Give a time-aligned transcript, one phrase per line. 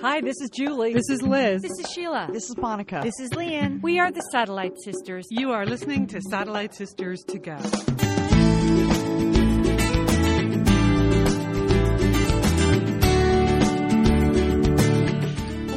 [0.00, 0.92] Hi, this is Julie.
[0.92, 1.60] This is Liz.
[1.60, 2.28] This is Sheila.
[2.32, 3.00] This is Monica.
[3.02, 3.80] This is Lian.
[3.82, 5.26] We are the Satellite Sisters.
[5.28, 7.56] You are listening to Satellite Sisters to Go.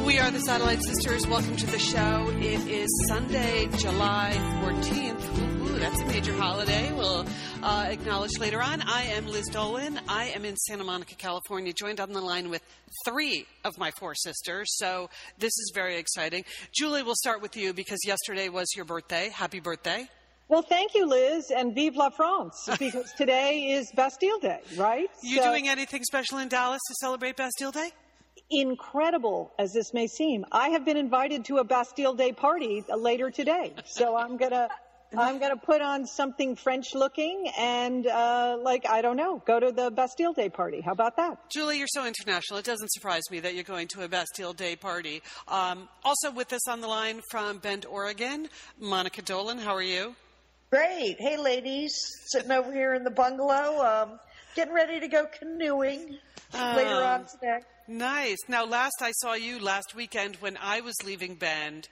[0.06, 1.26] We are the Satellite Sisters.
[1.26, 2.28] Welcome to the show.
[2.36, 5.61] It is Sunday, July 14th.
[5.82, 6.92] That's a major holiday.
[6.92, 7.26] We'll
[7.60, 8.82] uh, acknowledge later on.
[8.82, 9.98] I am Liz Dolan.
[10.06, 12.62] I am in Santa Monica, California, joined on the line with
[13.04, 14.68] three of my four sisters.
[14.76, 16.44] So this is very exciting.
[16.72, 19.30] Julie, we'll start with you because yesterday was your birthday.
[19.30, 20.06] Happy birthday.
[20.46, 25.10] Well, thank you, Liz, and vive la France, because today is Bastille Day, right?
[25.24, 27.90] You So, doing anything special in Dallas to celebrate Bastille Day?
[28.50, 30.44] incredible as this may seem.
[30.52, 34.68] I have been invited to a Bastille Day party later today, so I'm gonna.
[35.16, 39.60] I'm going to put on something French looking and, uh, like, I don't know, go
[39.60, 40.80] to the Bastille Day party.
[40.80, 41.50] How about that?
[41.50, 42.58] Julie, you're so international.
[42.58, 45.22] It doesn't surprise me that you're going to a Bastille Day party.
[45.48, 49.58] Um, also with us on the line from Bend, Oregon, Monica Dolan.
[49.58, 50.14] How are you?
[50.70, 51.16] Great.
[51.18, 51.94] Hey, ladies,
[52.26, 54.20] sitting over here in the bungalow, um,
[54.56, 56.18] getting ready to go canoeing
[56.54, 57.58] later on today.
[57.88, 58.38] Nice.
[58.48, 61.88] Now, last I saw you last weekend when I was leaving Bend,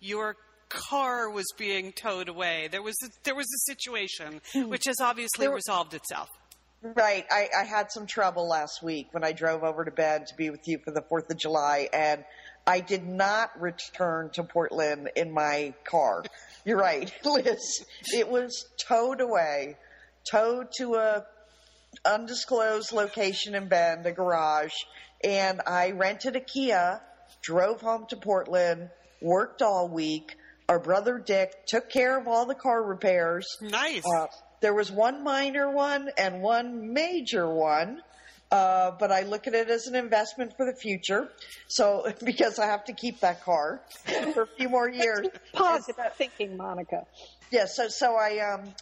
[0.00, 0.36] your
[0.72, 2.68] car was being towed away.
[2.70, 4.68] There was a, there was a situation hmm.
[4.68, 6.28] which has obviously resolved itself.
[6.82, 7.24] Right.
[7.30, 10.50] I, I had some trouble last week when I drove over to Bend to be
[10.50, 12.24] with you for the 4th of July, and
[12.66, 16.24] I did not return to Portland in my car.
[16.64, 17.84] You're right, Liz.
[18.12, 19.76] It was towed away,
[20.28, 21.24] towed to a
[22.04, 24.74] undisclosed location in Bend, a garage,
[25.22, 27.00] and I rented a Kia,
[27.42, 30.36] drove home to Portland, worked all week.
[30.72, 33.46] Our brother Dick took care of all the car repairs.
[33.60, 34.02] Nice.
[34.06, 34.28] Uh,
[34.62, 38.00] there was one minor one and one major one.
[38.50, 41.28] Uh, but I look at it as an investment for the future.
[41.68, 43.82] So, because I have to keep that car
[44.32, 45.26] for a few more years.
[45.52, 47.04] Positive thinking, Monica.
[47.50, 48.72] Yeah, so so I um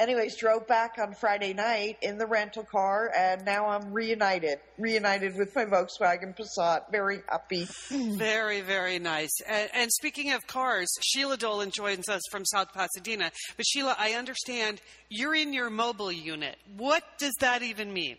[0.00, 4.58] anyways drove back on Friday night in the rental car and now I'm reunited.
[4.78, 6.90] Reunited with my Volkswagen Passat.
[6.90, 7.68] Very happy.
[7.90, 9.30] Very, very nice.
[9.46, 13.30] And, and speaking of cars, Sheila Dolan joins us from South Pasadena.
[13.56, 16.56] But Sheila, I understand you're in your mobile unit.
[16.76, 18.16] What does that even mean?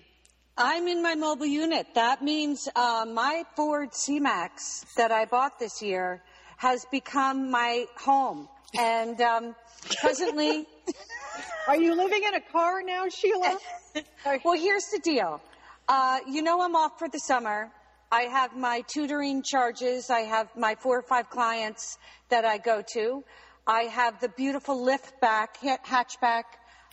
[0.58, 1.88] I'm in my mobile unit.
[1.96, 6.22] That means uh, my Ford C-Max that I bought this year
[6.58, 8.48] has become my home.
[8.78, 9.56] And um,
[10.02, 10.68] presently,
[11.68, 13.58] Are you living in a car now, Sheila?
[14.44, 15.42] well, here's the deal.
[15.88, 17.72] Uh, you know, I'm off for the summer.
[18.12, 20.10] I have my tutoring charges.
[20.10, 21.98] I have my four or five clients
[22.30, 23.24] that I go to.
[23.66, 26.44] I have the beautiful lift back, hatchback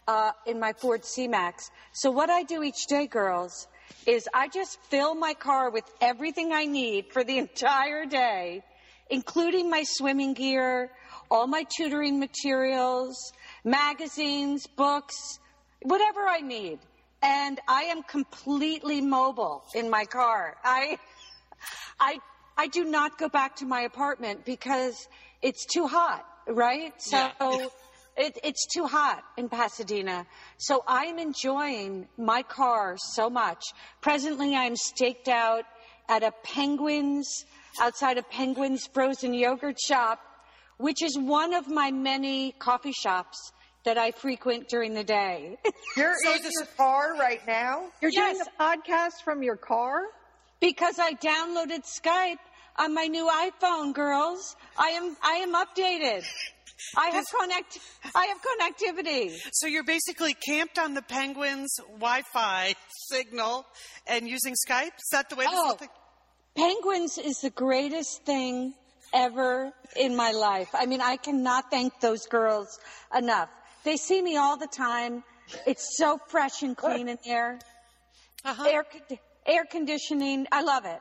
[0.06, 1.70] uh, in my Ford C-Max.
[1.92, 3.66] So what I do each day, girls,
[4.06, 8.62] is I just fill my car with everything I need for the entire day,
[9.10, 10.90] including my swimming gear,
[11.30, 13.32] all my tutoring materials,
[13.64, 15.38] magazines, books,
[15.82, 16.78] whatever I need.
[17.22, 20.56] And I am completely mobile in my car.
[20.62, 20.98] I,
[21.98, 22.18] I,
[22.56, 25.08] I do not go back to my apartment because
[25.42, 26.92] it's too hot, right?
[26.98, 27.30] So
[28.16, 30.26] it, it's too hot in Pasadena.
[30.58, 33.64] So I'm enjoying my car so much.
[34.00, 35.64] Presently, I'm staked out
[36.08, 37.44] at a Penguins,
[37.80, 40.20] outside a Penguins frozen yogurt shop,
[40.78, 43.52] which is one of my many coffee shops
[43.84, 45.56] that I frequent during the day.
[45.96, 47.86] You're in your car right now?
[48.00, 48.36] You're Yes.
[48.38, 50.02] doing a podcast from your car?
[50.60, 52.38] because I downloaded Skype
[52.76, 54.56] on my new iPhone, girls.
[54.76, 56.24] I am I am updated.
[56.96, 57.78] I have connect
[58.14, 59.36] I have connectivity.
[59.52, 62.74] So you're basically camped on the Penguins Wi-Fi
[63.08, 63.66] signal
[64.08, 64.96] and using Skype.
[64.98, 65.64] Is that the way this Oh.
[65.66, 65.88] whole thing?
[66.56, 68.74] Penguins is the greatest thing
[69.12, 70.68] ever in my life.
[70.74, 72.78] I mean, I cannot thank those girls
[73.16, 73.48] enough.
[73.84, 75.24] They see me all the time.
[75.66, 77.58] It's so fresh and clean in there.
[78.44, 78.64] Uh-huh.
[78.68, 78.84] Air
[79.46, 80.46] air conditioning.
[80.52, 81.00] I love it.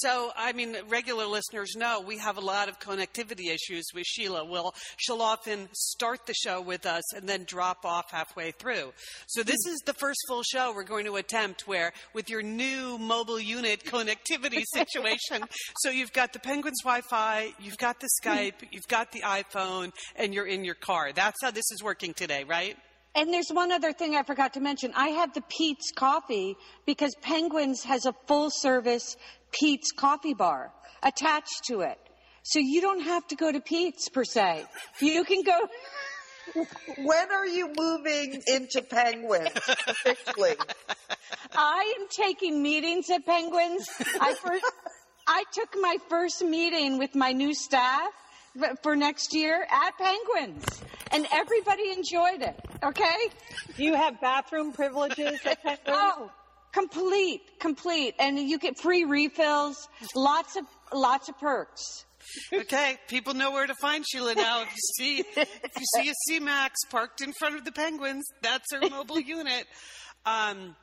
[0.00, 4.44] So, I mean, regular listeners know we have a lot of connectivity issues with Sheila.
[4.44, 8.92] Will she'll often start the show with us and then drop off halfway through.
[9.26, 12.96] So this is the first full show we're going to attempt where, with your new
[12.98, 15.42] mobile unit connectivity situation,
[15.78, 20.32] so you've got the Penguins Wi-Fi, you've got the Skype, you've got the iPhone, and
[20.32, 21.10] you're in your car.
[21.12, 22.76] That's how this is working today, right?
[23.18, 24.92] And there's one other thing I forgot to mention.
[24.94, 26.56] I have the Peet's coffee
[26.86, 29.16] because Penguins has a full service
[29.52, 30.72] Peet's coffee bar
[31.02, 31.98] attached to it.
[32.42, 34.64] So you don't have to go to Peet's per se.
[35.00, 35.58] You can go.
[36.96, 39.52] When are you moving into Penguins
[39.86, 40.56] officially?
[41.54, 43.86] I am taking meetings at Penguins.
[44.18, 44.64] I first,
[45.26, 48.08] I took my first meeting with my new staff
[48.82, 50.64] for next year at Penguins,
[51.12, 52.58] and everybody enjoyed it.
[52.82, 53.16] Okay?
[53.76, 55.86] Do you have bathroom privileges at Penguins?
[55.86, 56.30] Oh,
[56.72, 62.04] complete, complete, and you get free refills, lots of lots of perks.
[62.52, 64.62] Okay, people know where to find Sheila now.
[64.62, 68.66] If you see if you see a C-Max parked in front of the Penguins, that's
[68.72, 69.66] her mobile unit.
[70.26, 70.76] Um,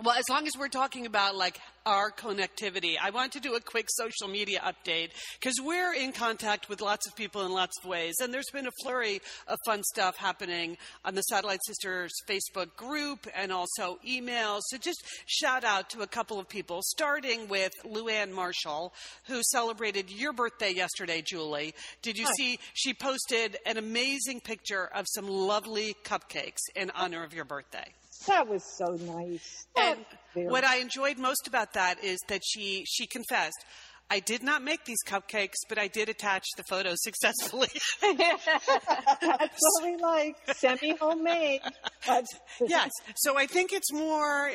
[0.00, 3.60] well, as long as we're talking about like our connectivity, I want to do a
[3.60, 7.88] quick social media update because we're in contact with lots of people in lots of
[7.88, 8.14] ways.
[8.20, 13.26] And there's been a flurry of fun stuff happening on the Satellite Sisters Facebook group
[13.36, 14.60] and also emails.
[14.68, 18.94] So just shout out to a couple of people, starting with Luann Marshall,
[19.26, 21.74] who celebrated your birthday yesterday, Julie.
[22.00, 22.32] Did you Hi.
[22.36, 27.92] see she posted an amazing picture of some lovely cupcakes in honor of your birthday?
[28.26, 29.66] That was so nice.
[29.76, 33.64] And That very what I enjoyed most about that is that she she confessed,
[34.12, 37.70] I did not make these cupcakes, but I did attach the photo successfully.
[38.02, 38.78] That's
[39.22, 40.36] what we like.
[40.54, 41.62] Semi homemade.
[42.60, 42.90] yes.
[43.16, 44.50] So I think it's more.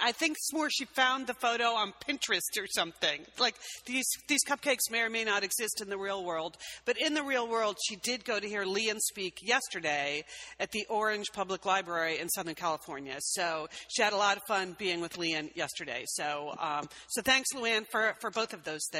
[0.00, 0.70] I think it's more.
[0.70, 3.22] She found the photo on Pinterest or something.
[3.40, 7.14] Like these these cupcakes may or may not exist in the real world, but in
[7.14, 10.22] the real world, she did go to hear Lian speak yesterday
[10.60, 13.16] at the Orange Public Library in Southern California.
[13.18, 16.04] So she had a lot of fun being with Lian yesterday.
[16.06, 18.99] So um, so thanks, Luann, for for both of those things.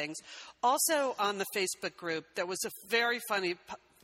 [0.63, 3.55] Also on the Facebook group, there was a very funny.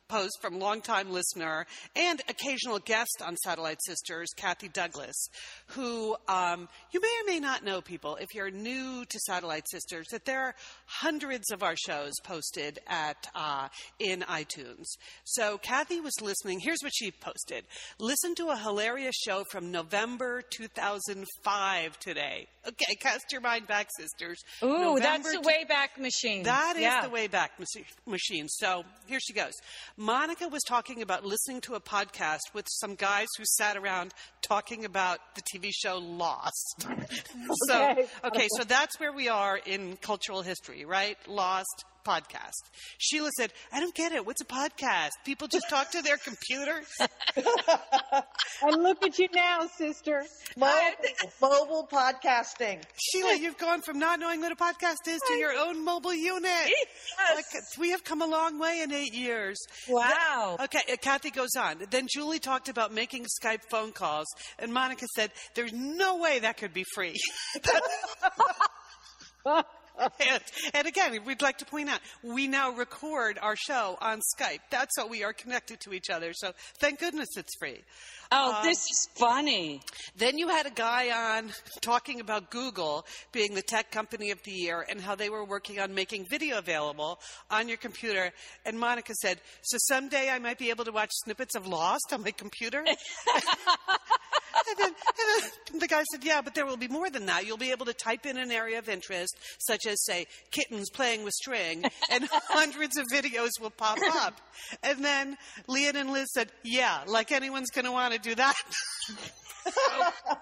[0.09, 5.29] Post from longtime listener and occasional guest on Satellite Sisters, Kathy Douglas,
[5.69, 10.07] who um, you may or may not know, people, if you're new to Satellite Sisters,
[10.13, 10.55] that there are
[10.87, 13.69] hundreds of our shows posted at uh,
[13.99, 14.85] in iTunes.
[15.25, 16.61] So Kathy was listening.
[16.61, 17.65] Here's what she posted:
[17.99, 22.47] Listen to a hilarious show from November 2005 today.
[22.67, 24.39] Okay, cast your mind back, sisters.
[24.63, 26.43] Ooh, that's November the two- Wayback Machine.
[26.45, 27.03] that is Yeah.
[27.03, 28.49] the Wayback Machi- Machine.
[28.49, 29.53] So here she goes.
[29.99, 34.13] Monica was talking about listening to a podcast with some guys who sat around
[34.43, 36.87] talking about the TV show Lost.
[37.67, 38.07] so, Okay.
[38.25, 41.17] okay, so that's where we are in cultural history, right?
[41.27, 42.63] Lost podcast.
[42.99, 44.25] Sheila said, I don't get it.
[44.25, 45.11] What's a podcast?
[45.25, 46.87] People just talk to their computers?
[48.63, 50.25] And look at you now, sister.
[50.57, 50.73] Mobile,
[51.43, 52.83] mobile podcasting.
[52.99, 56.73] Sheila, you've gone from not knowing what a podcast is to your own mobile unit.
[57.35, 57.45] Like,
[57.79, 59.59] we have come a long way in eight years.
[59.89, 60.57] Wow.
[60.63, 61.83] Okay, uh, Kathy goes on.
[61.91, 64.27] Then Julie talked about making Skype phone calls,
[64.59, 67.17] and Monica said, There's no way that could be free.
[69.99, 70.43] and,
[70.75, 74.61] and again, we'd like to point out, we now record our show on Skype.
[74.71, 76.33] That's how we are connected to each other.
[76.35, 77.81] So thank goodness it's free.
[78.33, 79.81] Oh, um, this is funny.
[80.17, 81.51] Then you had a guy on
[81.81, 85.79] talking about Google being the tech company of the year and how they were working
[85.79, 87.21] on making video available
[87.51, 88.33] on your computer.
[88.65, 92.23] And Monica said, So someday I might be able to watch snippets of Lost on
[92.23, 92.79] my computer?
[92.87, 97.47] and, then, and then the guy said, Yeah, but there will be more than that.
[97.47, 101.23] You'll be able to type in an area of interest, such as, say, kittens playing
[101.23, 104.41] with string, and hundreds of videos will pop up.
[104.83, 105.37] And then
[105.69, 108.57] Lian and Liz said, Yeah, like anyone's going to want to do that.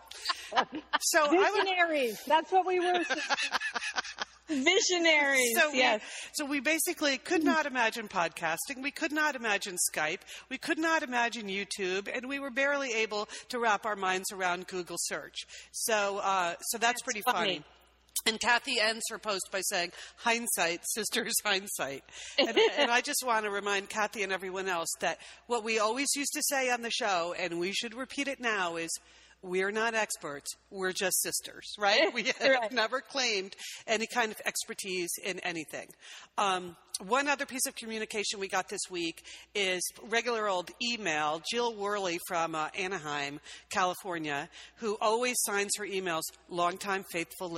[1.00, 2.20] so would Visionaries.
[2.26, 3.04] That's what we were.
[4.48, 5.56] Visionaries.
[5.58, 6.02] So we, yes.
[6.34, 8.82] so we basically could not imagine podcasting.
[8.82, 10.20] We could not imagine Skype.
[10.50, 14.66] We could not imagine YouTube, and we were barely able to wrap our minds around
[14.66, 15.46] Google search.
[15.72, 17.38] So, uh, so that's, pretty funny.
[17.38, 17.64] funny.
[18.26, 22.02] And Kathy ends her post by saying, hindsight, sisters, hindsight.
[22.38, 26.08] And, and I just want to remind Kathy and everyone else that what we always
[26.16, 28.90] used to say on the show, and we should repeat it now, is
[29.42, 30.50] we're not experts.
[30.70, 32.08] We're just sisters, right?
[32.14, 32.72] We have Right.
[32.72, 33.54] never claimed
[33.86, 35.88] any kind of expertise in anything.
[36.38, 39.24] Um, one other piece of communication we got this week
[39.54, 41.42] is regular old email.
[41.50, 47.50] Jill Worley from uh, Anaheim, California, who always signs her emails, longtime faithful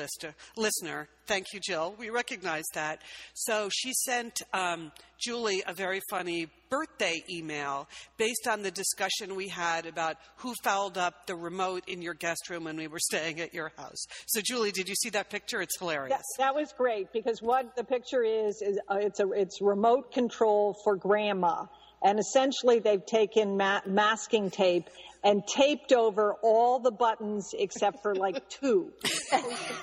[0.56, 1.08] listener.
[1.26, 1.94] Thank you, Jill.
[1.98, 3.02] We recognize that.
[3.34, 9.48] So she sent um, Julie a very funny birthday email based on the discussion we
[9.48, 13.40] had about who fouled up the remote in your guest room when we were staying
[13.40, 14.04] at your house.
[14.26, 15.60] So, Julie, did you see that picture?
[15.60, 16.16] It's hilarious.
[16.36, 20.12] That, that was great because what the picture is is uh, it's a it's remote
[20.12, 21.66] control for grandma,
[22.02, 24.88] and essentially they've taken ma- masking tape
[25.24, 28.92] and taped over all the buttons except for like two.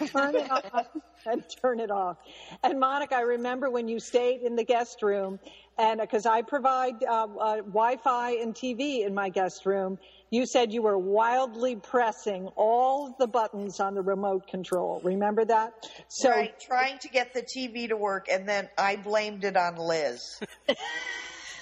[0.07, 0.85] Turn it on,
[1.25, 2.17] and turn it off.
[2.63, 5.39] And Monica, I remember when you stayed in the guest room,
[5.77, 9.97] and because I provide uh, uh, Wi-Fi and TV in my guest room,
[10.29, 15.01] you said you were wildly pressing all the buttons on the remote control.
[15.03, 15.73] Remember that?
[16.07, 19.75] So right, trying to get the TV to work, and then I blamed it on
[19.75, 20.39] Liz.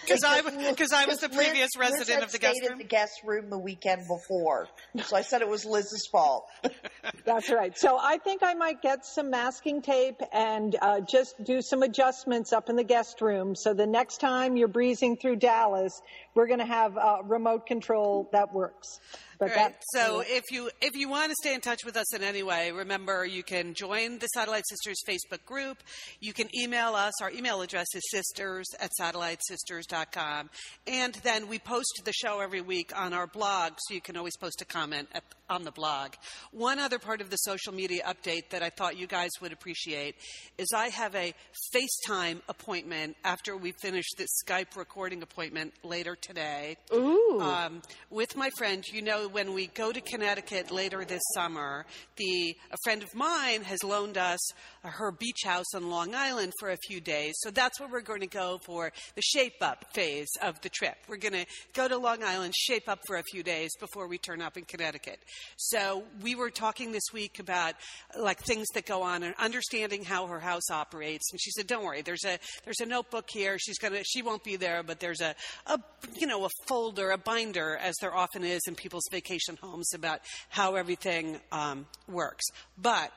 [0.01, 2.71] Because I because I was the previous Liz, resident Liz of the guest room.
[2.73, 4.67] in the guest room the weekend before,
[5.03, 6.45] so I said it was Liz's fault.
[7.25, 7.77] That's right.
[7.77, 12.51] So I think I might get some masking tape and uh, just do some adjustments
[12.53, 13.55] up in the guest room.
[13.55, 16.01] So the next time you're breezing through Dallas,
[16.33, 18.99] we're going to have a remote control that works.
[19.41, 19.75] But right.
[19.95, 22.71] so if you if you want to stay in touch with us in any way,
[22.71, 25.79] remember you can join the Satellite Sisters Facebook group.
[26.19, 27.19] You can email us.
[27.23, 30.51] Our email address is sisters at satellitesisters.com.
[30.85, 34.37] And then we post the show every week on our blog, so you can always
[34.37, 36.13] post a comment at, on the blog.
[36.51, 40.15] One other part of the social media update that I thought you guys would appreciate
[40.57, 41.33] is I have a
[41.75, 46.77] FaceTime appointment after we finish this Skype recording appointment later today.
[46.93, 47.39] Ooh.
[47.41, 52.55] Um, with my friend, you know when we go to Connecticut later this summer, the
[52.71, 54.39] a friend of mine has loaned us
[54.83, 57.33] her beach house on Long Island for a few days.
[57.39, 60.95] So that's where we're going to go for the shape up phase of the trip.
[61.07, 64.17] We're going to go to Long Island, shape up for a few days before we
[64.17, 65.19] turn up in Connecticut.
[65.57, 67.75] So we were talking this week about
[68.17, 71.31] like things that go on and understanding how her house operates.
[71.31, 73.57] And she said, "Don't worry, there's a there's a notebook here.
[73.59, 75.35] She's gonna she won't be there, but there's a
[75.67, 75.79] a
[76.15, 80.19] you know a folder, a binder, as there often is in people's vacation homes about
[80.49, 82.45] how everything um, works.
[82.77, 83.11] But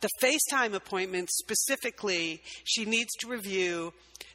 [0.00, 3.92] the FaceTime appointment specifically, she needs to review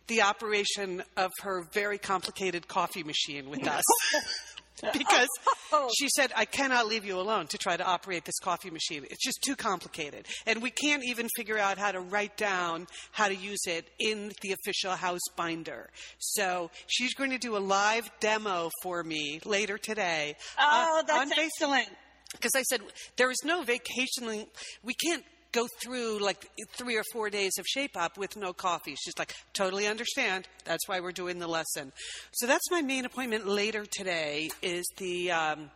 [0.08, 3.84] the operation of her very complicated coffee machine with us.
[4.94, 5.28] because
[5.72, 5.90] oh.
[5.98, 9.06] she said, I cannot leave you alone to try to operate this coffee machine.
[9.10, 10.26] It's just too complicated.
[10.46, 14.32] And we can't even figure out how to write down how to use it in
[14.42, 15.90] the official house binder.
[16.18, 20.36] So she's going to do a live demo for me later today.
[20.60, 21.90] Oh, uh, that's excellent.
[22.32, 22.82] Because I said,
[23.16, 24.48] there is no vacationing.
[24.84, 25.24] We can't
[25.54, 28.96] go through like three or four days of shape up with no coffee.
[28.96, 30.48] She's like, totally understand.
[30.66, 31.94] That's why we're doing the lesson.
[32.34, 35.72] So that's my main appointment later today is the um,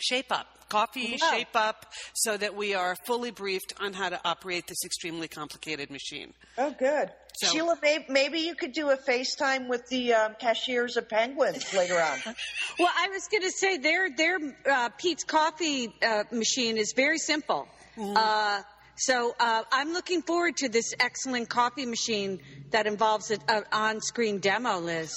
[0.00, 0.46] shape up.
[0.68, 1.30] Coffee, yeah.
[1.30, 5.90] shape up, so that we are fully briefed on how to operate this extremely complicated
[5.90, 6.34] machine.
[6.58, 7.10] Oh, good.
[7.40, 7.78] So, Sheila,
[8.10, 12.18] maybe you could do a FaceTime with the um, cashiers of Penguins later on.
[12.78, 14.38] well, I was going to say their their
[14.70, 17.66] uh, Peet's coffee uh, machine is very simple.
[17.96, 18.16] Mm-hmm.
[18.16, 18.60] Uh,
[18.98, 22.40] so uh, I'm looking forward to this excellent coffee machine
[22.70, 25.14] that involves an on-screen demo, Liz.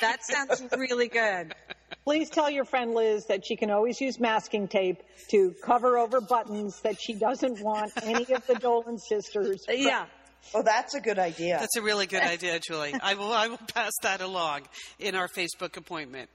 [0.00, 1.54] that sounds really good.
[2.04, 6.20] Please tell your friend Liz that she can always use masking tape to cover over
[6.20, 9.64] buttons that she doesn't want any of the Dolan sisters.
[9.68, 10.06] Yeah.
[10.54, 11.58] Oh, that's a good idea.
[11.58, 12.94] That's a really good idea, Julie.
[13.00, 14.62] I will, I will pass that along
[14.98, 16.28] in our Facebook appointment.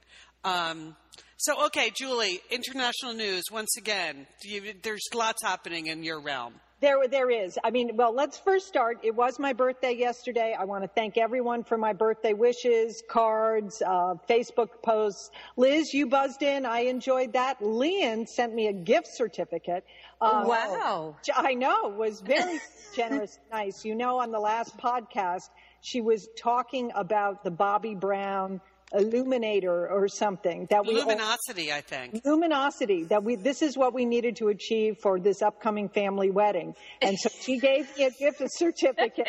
[0.43, 0.95] Um,
[1.37, 4.25] so, okay, Julie, international news once again.
[4.43, 6.53] You, there's lots happening in your realm.
[6.79, 7.57] There, there is.
[7.63, 8.99] I mean, well, let's first start.
[9.01, 10.55] It was my birthday yesterday.
[10.57, 15.31] I want to thank everyone for my birthday wishes, cards, uh, Facebook posts.
[15.55, 16.67] Liz, you buzzed in.
[16.67, 17.63] I enjoyed that.
[17.63, 19.85] Lian sent me a gift certificate.
[20.21, 21.15] Uh, wow.
[21.35, 21.87] I know.
[21.97, 22.59] Was very
[22.95, 23.39] generous.
[23.51, 23.83] Nice.
[23.83, 25.49] You know, on the last podcast,
[25.81, 28.61] she was talking about the Bobbi Brown
[28.93, 32.21] illuminator or something that we luminosity all, i think.
[32.23, 36.73] Luminosity that we this is what we needed to achieve for this upcoming family wedding.
[37.01, 39.27] And so she gave me a gift certificate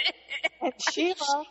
[0.63, 1.45] and she oh.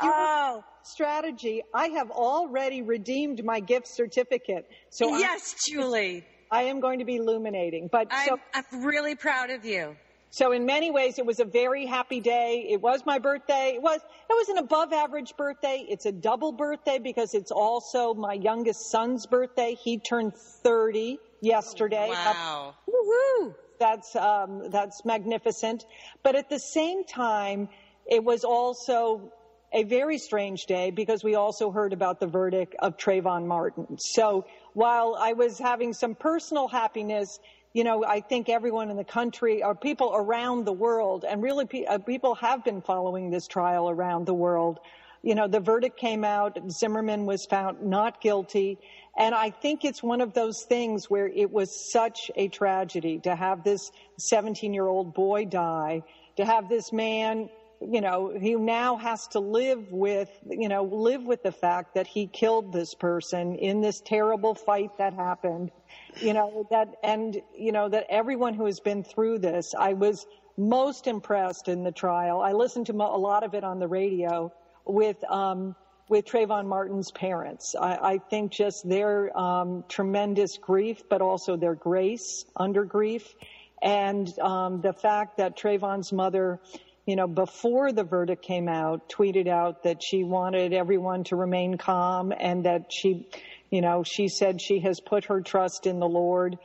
[0.00, 0.64] oh.
[0.82, 1.62] strategy.
[1.74, 4.68] I have already redeemed my gift certificate.
[4.90, 6.24] So yes I, julie.
[6.50, 9.96] I am going to be illuminating but I'm, so, I'm really proud of you
[10.30, 12.66] so in many ways, it was a very happy day.
[12.68, 13.72] It was my birthday.
[13.74, 15.86] It was, it was an above average birthday.
[15.88, 19.74] It's a double birthday because it's also my youngest son's birthday.
[19.74, 22.08] He turned 30 yesterday.
[22.10, 22.74] Wow.
[22.88, 23.54] Woohoo!
[23.78, 25.86] That's, um, that's magnificent.
[26.22, 27.68] But at the same time,
[28.06, 29.32] it was also
[29.72, 33.98] a very strange day because we also heard about the verdict of Trayvon Martin.
[33.98, 37.38] So while I was having some personal happiness,
[37.78, 41.64] you know, I think everyone in the country or people around the world, and really
[41.64, 44.80] pe- uh, people have been following this trial around the world.
[45.22, 48.80] You know, the verdict came out, Zimmerman was found not guilty.
[49.16, 53.36] And I think it's one of those things where it was such a tragedy to
[53.36, 56.02] have this 17 year old boy die,
[56.36, 57.48] to have this man,
[57.80, 62.08] you know, he now has to live with, you know, live with the fact that
[62.08, 65.70] he killed this person in this terrible fight that happened
[66.16, 70.26] you know, that, and, you know, that everyone who has been through this, I was
[70.56, 72.40] most impressed in the trial.
[72.40, 74.52] I listened to a lot of it on the radio
[74.84, 75.76] with um,
[76.08, 77.74] with Trayvon Martin's parents.
[77.78, 83.34] I, I think just their um, tremendous grief, but also their grace under grief,
[83.82, 86.60] and um, the fact that Trayvon's mother,
[87.06, 91.76] you know, before the verdict came out, tweeted out that she wanted everyone to remain
[91.76, 93.28] calm and that she,
[93.70, 96.58] you know, she said she has put her trust in the Lord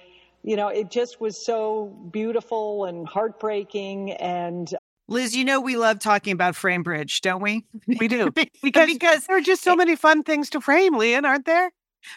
[0.44, 5.76] you know, it just was so beautiful and heartbreaking and uh, Liz, you know we
[5.76, 7.66] love talking about FrameBridge, don't we?
[8.00, 8.32] We do.
[8.62, 11.72] Because, because there are just so many fun things to frame, Lian, aren't there?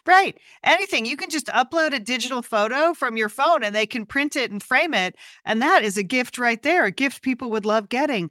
[0.05, 0.37] Right.
[0.65, 1.07] Anything.
[1.07, 4.51] You can just upload a digital photo from your phone and they can print it
[4.51, 5.17] and frame it.
[5.45, 8.31] And that is a gift right there, a gift people would love getting.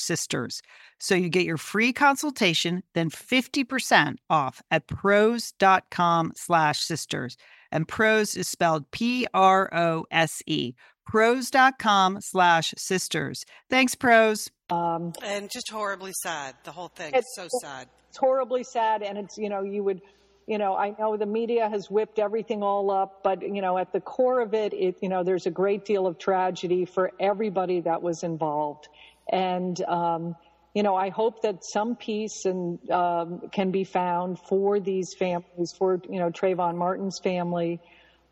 [0.00, 0.62] sisters.
[0.98, 7.36] So you get your free consultation, then 50% off at prose.com slash sisters.
[7.72, 10.72] And pros is spelled P R O S E.
[11.06, 13.44] Prose.com slash sisters.
[13.68, 14.50] Thanks, Prose.
[14.70, 16.54] Um, And just horribly sad.
[16.64, 17.08] The whole thing.
[17.08, 17.88] It's- so sad.
[18.08, 20.00] it's horribly sad and it's you know you would
[20.48, 23.92] you know i know the media has whipped everything all up but you know at
[23.92, 27.80] the core of it it you know there's a great deal of tragedy for everybody
[27.80, 28.88] that was involved
[29.30, 30.36] and um
[30.74, 35.72] you know i hope that some peace and um, can be found for these families
[35.78, 37.80] for you know Trayvon martin's family.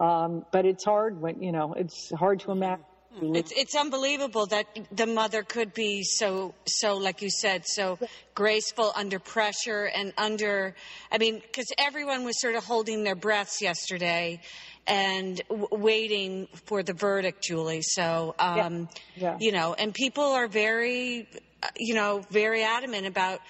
[0.00, 2.84] Um, but it's hard when, you know, it's hard to imagine.
[3.20, 7.98] It's it's unbelievable that the mother could be so so like you said so
[8.34, 10.76] graceful under pressure and under
[11.10, 14.40] I mean because everyone was sort of holding their breaths yesterday
[14.88, 17.82] and w- waiting for the verdict, Julie.
[17.82, 19.36] So um, Yeah.
[19.38, 21.28] you know, and people are very
[21.62, 23.40] uh, you know very adamant about.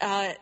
[0.00, 0.32] Uh,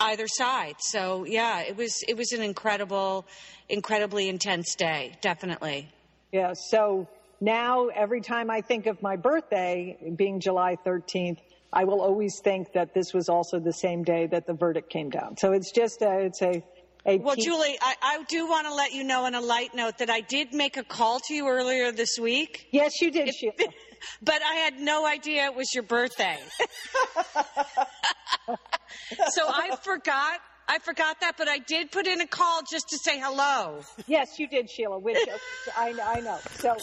[0.00, 3.26] either side so yeah it was it was an incredible
[3.68, 5.92] incredibly intense day definitely
[6.32, 6.54] Yeah.
[6.54, 7.06] So
[7.40, 11.38] now every time I think of my birthday being July 13th,
[11.72, 15.10] I will always think that this was also the same day that the verdict came
[15.10, 15.36] down.
[15.36, 16.62] So it's just a, it's a
[17.06, 20.08] Well, Julie, I, I do want to let you know on a light note that
[20.08, 23.52] I did make a call to you earlier this week, Yes, you did, Sheila.
[24.22, 26.38] but I had no idea it was your birthday.
[29.30, 30.40] so I forgot.
[30.66, 33.80] I forgot that, but I did put in a call just to say hello.
[34.06, 35.18] Yes, you did, Sheila, which
[35.76, 36.38] I, I know.
[36.54, 36.74] So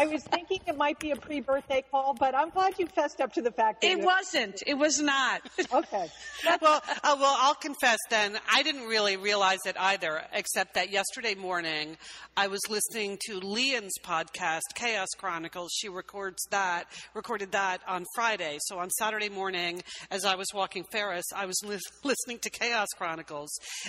[0.00, 3.32] I was thinking it might be a pre-birthday call, but I'm glad you fessed up
[3.34, 4.62] to the fact that It wasn't.
[4.66, 5.42] It was not.
[5.72, 6.08] Okay.
[6.60, 11.34] well, uh, well, I'll confess then, I didn't really realize it either, except that yesterday
[11.36, 11.96] morning
[12.36, 15.70] I was listening to Lian's podcast, Chaos Chronicles.
[15.76, 18.58] She records that, recorded that on Friday.
[18.62, 22.88] So on Saturday morning, as I was walking Ferris, I was lis- listening to Chaos
[22.96, 23.27] Chronicles.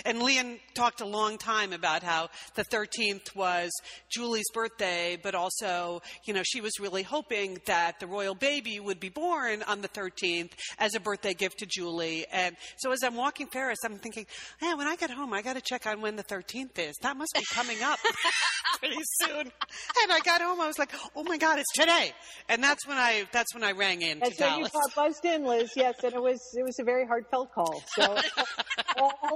[0.04, 3.70] And Lian talked a long time about how the 13th was
[4.10, 9.00] Julie's birthday, but also, you know, she was really hoping that the royal baby would
[9.00, 12.26] be born on the 13th as a birthday gift to Julie.
[12.32, 14.26] And so as I'm walking Ferris, I'm thinking,
[14.60, 16.96] man, when I get home, I got to check on when the 13th is.
[17.02, 17.98] That must be coming up
[18.78, 19.40] pretty soon.
[19.40, 22.12] And I got home, I was like, oh my God, it's today.
[22.48, 24.72] And that's when I, that's when I rang in to And so you Dallas.
[24.72, 25.70] got buzzed in, Liz.
[25.76, 27.82] Yes, and it was it was a very heartfelt call.
[27.88, 28.16] So
[28.98, 29.29] all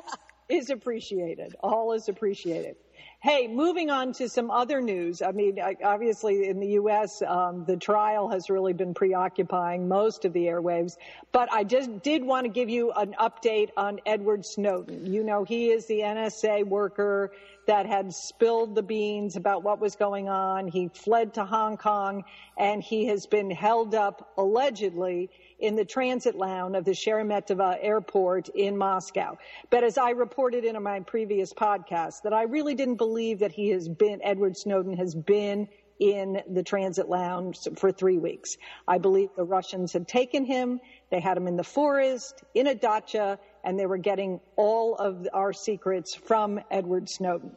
[0.48, 1.56] is appreciated.
[1.60, 2.76] All is appreciated.
[3.22, 5.22] Hey, moving on to some other news.
[5.22, 10.34] I mean, obviously in the U.S., um, the trial has really been preoccupying most of
[10.34, 10.96] the airwaves.
[11.32, 15.10] But I just did want to give you an update on Edward Snowden.
[15.10, 17.32] You know, he is the NSA worker
[17.66, 20.68] that had spilled the beans about what was going on.
[20.68, 22.24] He fled to Hong Kong
[22.58, 25.30] and he has been held up allegedly
[25.64, 29.38] in the transit lounge of the Sheremetyevo airport in Moscow.
[29.70, 33.70] But as I reported in my previous podcast, that I really didn't believe that he
[33.70, 38.58] has been, Edward Snowden has been in the transit lounge for three weeks.
[38.86, 42.74] I believe the Russians had taken him, they had him in the forest, in a
[42.74, 47.56] dacha, and they were getting all of our secrets from Edward Snowden.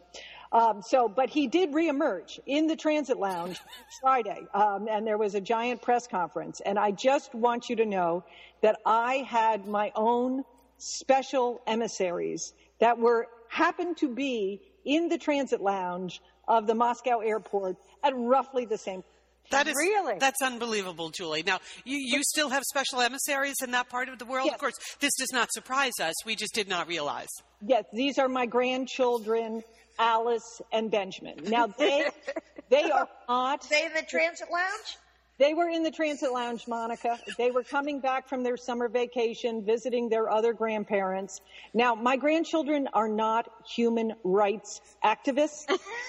[0.51, 3.59] Um, so, but he did reemerge in the transit lounge
[4.01, 6.61] Friday, um, and there was a giant press conference.
[6.65, 8.23] And I just want you to know
[8.61, 10.43] that I had my own
[10.77, 17.77] special emissaries that were happened to be in the transit lounge of the Moscow airport
[18.03, 19.03] at roughly the same.
[19.49, 20.17] That is Really?
[20.19, 21.43] That's unbelievable, Julie.
[21.43, 24.47] Now, you, you still have special emissaries in that part of the world.
[24.47, 24.55] Yes.
[24.55, 26.13] Of course, this does not surprise us.
[26.25, 27.29] We just did not realize.
[27.65, 29.63] Yes, these are my grandchildren,
[29.99, 31.37] Alice and Benjamin.
[31.43, 32.09] Now they
[32.69, 34.97] they are not Stay in the transit lounge?
[35.39, 37.19] They were in the transit lounge, Monica.
[37.37, 41.41] They were coming back from their summer vacation, visiting their other grandparents.
[41.75, 45.67] Now, my grandchildren are not human rights activists,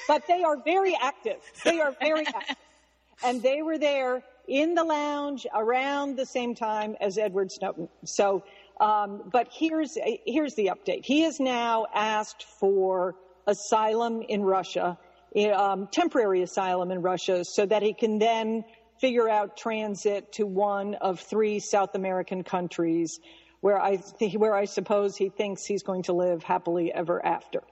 [0.08, 1.40] but they are very active.
[1.62, 2.56] They are very active.
[3.22, 7.88] And they were there in the lounge around the same time as Edward Snowden.
[8.04, 8.44] So,
[8.80, 11.04] um, but here's, here's the update.
[11.04, 13.14] He has now asked for
[13.48, 14.96] asylum in Russia,
[15.54, 18.62] um, temporary asylum in Russia, so that he can then
[19.00, 23.18] figure out transit to one of three South American countries
[23.60, 27.62] where I, th- where I suppose he thinks he's going to live happily ever after.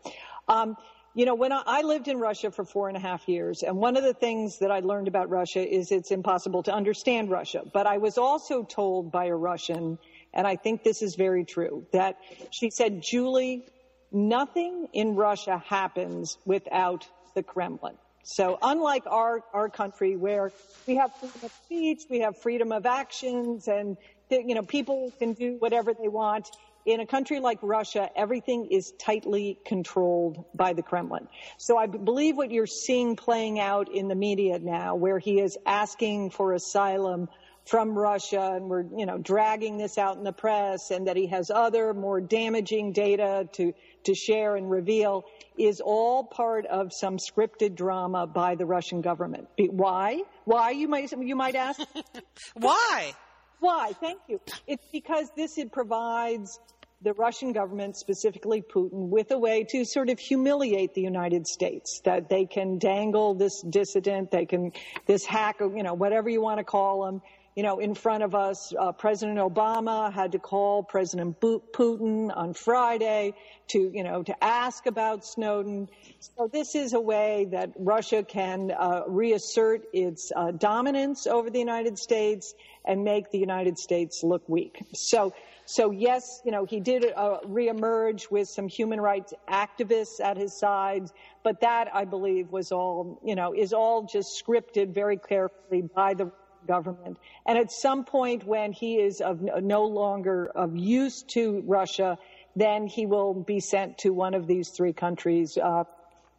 [0.48, 0.76] Um,
[1.14, 3.76] you know, when I, I lived in Russia for four and a half years, and
[3.76, 7.62] one of the things that I learned about Russia is it's impossible to understand Russia.
[7.72, 9.98] But I was also told by a Russian,
[10.34, 12.18] and I think this is very true, that
[12.50, 13.64] she said, Julie,
[14.12, 17.94] nothing in Russia happens without the Kremlin.
[18.28, 20.50] So unlike our, our country where
[20.86, 23.96] we have freedom of speech, we have freedom of actions, and
[24.28, 26.48] you know people can do whatever they want.
[26.84, 31.28] In a country like Russia, everything is tightly controlled by the Kremlin.
[31.56, 35.56] So I believe what you're seeing playing out in the media now, where he is
[35.64, 37.28] asking for asylum
[37.64, 41.26] from Russia, and we're you know dragging this out in the press, and that he
[41.28, 43.72] has other more damaging data to
[44.06, 45.24] to share and reveal,
[45.56, 49.48] is all part of some scripted drama by the Russian government.
[49.58, 50.22] Why?
[50.44, 51.80] Why you might you might ask?
[52.54, 53.12] Why?
[53.60, 53.92] Why?
[54.00, 54.40] Thank you.
[54.66, 56.58] It's because this it provides
[57.02, 62.00] the Russian government, specifically Putin, with a way to sort of humiliate the United States.
[62.04, 64.72] That they can dangle this dissident, they can
[65.06, 67.22] this hack, you know, whatever you want to call them,
[67.56, 68.72] you know, in front of us.
[68.78, 73.32] Uh, President Obama had to call President Putin on Friday
[73.68, 75.88] to, you know, to ask about Snowden.
[76.20, 81.58] So this is a way that Russia can uh, reassert its uh, dominance over the
[81.58, 84.84] United States and make the United States look weak.
[84.92, 85.32] So
[85.68, 90.56] so yes, you know, he did uh, reemerge with some human rights activists at his
[90.56, 91.10] side,
[91.42, 96.14] but that I believe was all, you know, is all just scripted very carefully by
[96.14, 96.30] the
[96.66, 97.18] government.
[97.46, 102.18] And at some point when he is of no longer of use to Russia,
[102.54, 105.84] then he will be sent to one of these three countries, uh,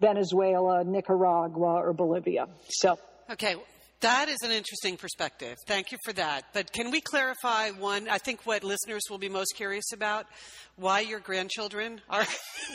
[0.01, 2.47] Venezuela, Nicaragua, or Bolivia.
[2.69, 2.97] So.
[3.29, 3.55] Okay.
[4.01, 5.57] That is an interesting perspective.
[5.65, 6.45] Thank you for that.
[6.53, 8.07] But can we clarify one?
[8.07, 10.27] I think what listeners will be most curious about
[10.75, 12.25] why your grandchildren are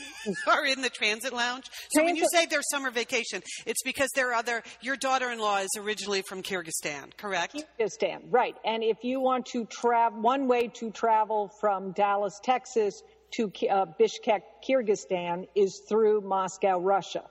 [0.49, 1.67] are in the transit lounge.
[1.91, 2.05] So transit.
[2.05, 6.43] when you say their summer vacation, it's because their other your daughter-in-law is originally from
[6.43, 7.65] Kyrgyzstan, correct?
[7.79, 8.57] Kyrgyzstan, right.
[8.65, 13.01] And if you want to travel, one way to travel from Dallas, Texas
[13.35, 17.23] to uh, Bishkek, Kyrgyzstan is through Moscow, Russia.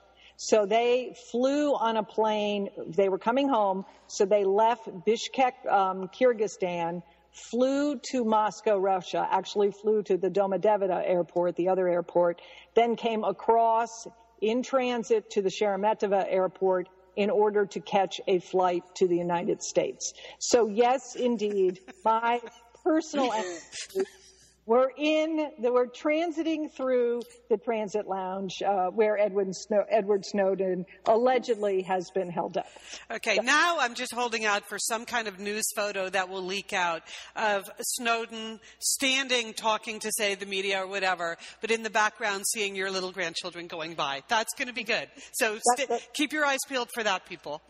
[0.44, 2.68] So they flew on a plane.
[2.88, 3.84] They were coming home.
[4.08, 11.00] So they left Bishkek, um, Kyrgyzstan, flew to Moscow, Russia, actually flew to the Domodedovo
[11.06, 12.42] airport, the other airport,
[12.74, 14.08] then came across
[14.40, 19.62] in transit to the Sheremetyevo airport in order to catch a flight to the United
[19.62, 20.12] States.
[20.40, 22.40] So yes, indeed, my
[22.82, 23.32] personal
[24.66, 30.86] we're in, the, we're transiting through the transit lounge uh, where Edward, Snow, Edward Snowden
[31.06, 32.66] allegedly has been held up.
[33.10, 36.42] Okay, so, now I'm just holding out for some kind of news photo that will
[36.44, 37.02] leak out
[37.34, 42.76] of Snowden standing, talking to, say, the media or whatever, but in the background seeing
[42.76, 44.22] your little grandchildren going by.
[44.28, 45.08] That's going to be good.
[45.32, 47.62] So st- keep your eyes peeled for that, people.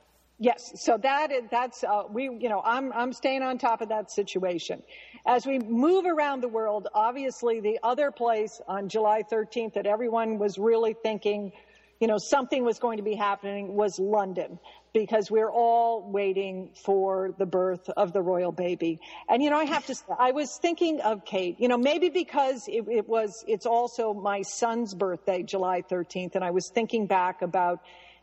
[0.43, 3.91] Yes, so that is, that's uh, we you know I'm I'm staying on top of
[3.91, 4.83] that situation.
[5.25, 10.39] As we move around the world, obviously the other place on July 13th that everyone
[10.41, 11.53] was really thinking,
[12.01, 14.59] you know, something was going to be happening was London
[14.93, 18.99] because we're all waiting for the birth of the royal baby.
[19.29, 22.67] And, you know, I have to I was thinking of Kate, you know, maybe because
[22.67, 26.35] it, it, was, it's also my son's birthday, July 13th.
[26.35, 27.79] And I was thinking back about,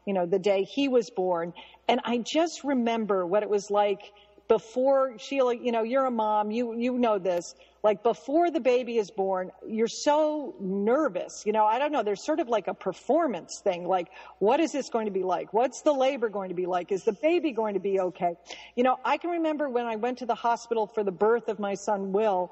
[0.05, 1.53] you know, the day he was born.
[1.89, 4.13] And I just remember what it was like
[4.47, 7.55] before Sheila, you know, you're a mom, you, you know this.
[7.83, 11.43] Like before the baby is born, you're so nervous.
[11.47, 12.03] You know, I don't know.
[12.03, 13.87] There's sort of like a performance thing.
[13.87, 15.51] Like, what is this going to be like?
[15.51, 16.91] What's the labor going to be like?
[16.91, 18.35] Is the baby going to be okay?
[18.75, 21.57] You know, I can remember when I went to the hospital for the birth of
[21.59, 22.51] my son, Will,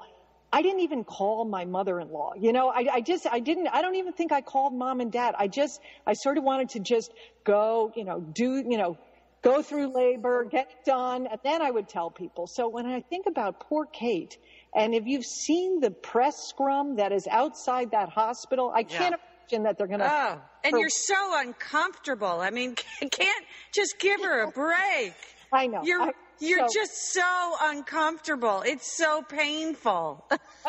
[0.52, 2.34] I didn't even call my mother-in-law.
[2.40, 5.12] You know, I, I, just, I didn't, I don't even think I called mom and
[5.12, 5.34] dad.
[5.38, 7.12] I just, I sort of wanted to just
[7.44, 8.96] go, you know, do, you know,
[9.42, 12.46] go through labor, get it done, and then I would tell people.
[12.46, 14.36] So when I think about poor Kate,
[14.74, 19.64] and if you've seen the press scrum that is outside that hospital, I can't imagine
[19.64, 20.10] that they're going to.
[20.10, 22.40] Oh, and you're so uncomfortable.
[22.40, 22.74] I mean,
[23.10, 25.14] can't just give her a break.
[25.52, 25.82] I know.
[25.82, 28.62] You're I, you're so, just so uncomfortable.
[28.64, 30.28] It's so painful.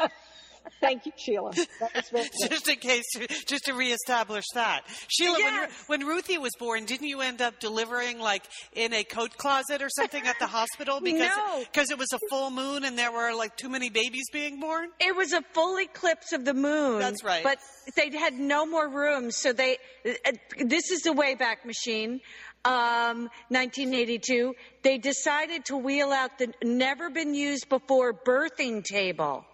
[0.82, 1.54] Thank you, Sheila.
[2.50, 3.06] just in case,
[3.46, 4.82] just to reestablish that.
[5.08, 5.86] Sheila, yes.
[5.88, 8.44] when, when Ruthie was born, didn't you end up delivering like
[8.74, 11.60] in a coat closet or something at the hospital because no.
[11.60, 14.90] because it was a full moon and there were like too many babies being born?
[15.00, 17.00] It was a full eclipse of the moon.
[17.00, 17.44] That's right.
[17.44, 17.60] But
[17.96, 19.78] they had no more room, so they.
[20.06, 20.32] Uh,
[20.66, 22.22] this is the Wayback Machine.
[22.66, 29.46] Um, 1982, they decided to wheel out the never been used before birthing table.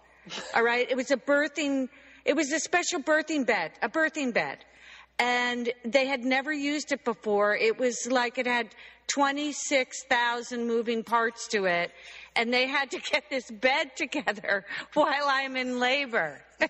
[0.54, 0.90] All right.
[0.90, 1.88] It was a birthing,
[2.24, 4.58] it was a special birthing bed, a birthing bed.
[5.18, 7.56] And they had never used it before.
[7.56, 8.68] It was like it had
[9.08, 11.90] 26,000 moving parts to it.
[12.34, 16.40] And they had to get this bed together while I'm in labor.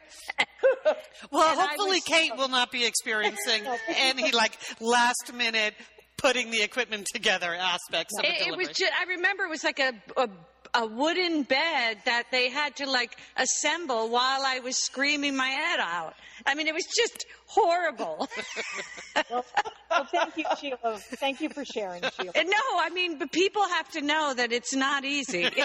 [1.30, 5.74] well, and hopefully Kate will not be experiencing any like last minute
[6.16, 8.46] putting the equipment together aspects of it.
[8.46, 10.28] It was just, I remember it was like a, a
[10.76, 15.80] a wooden bed that they had to like assemble while I was screaming my head
[15.80, 16.14] out.
[16.44, 18.28] I mean, it was just horrible.
[19.30, 19.44] well,
[19.90, 20.98] well, thank you, Sheila.
[20.98, 22.32] Thank you for sharing, Sheila.
[22.34, 25.48] No, I mean, but people have to know that it's not easy.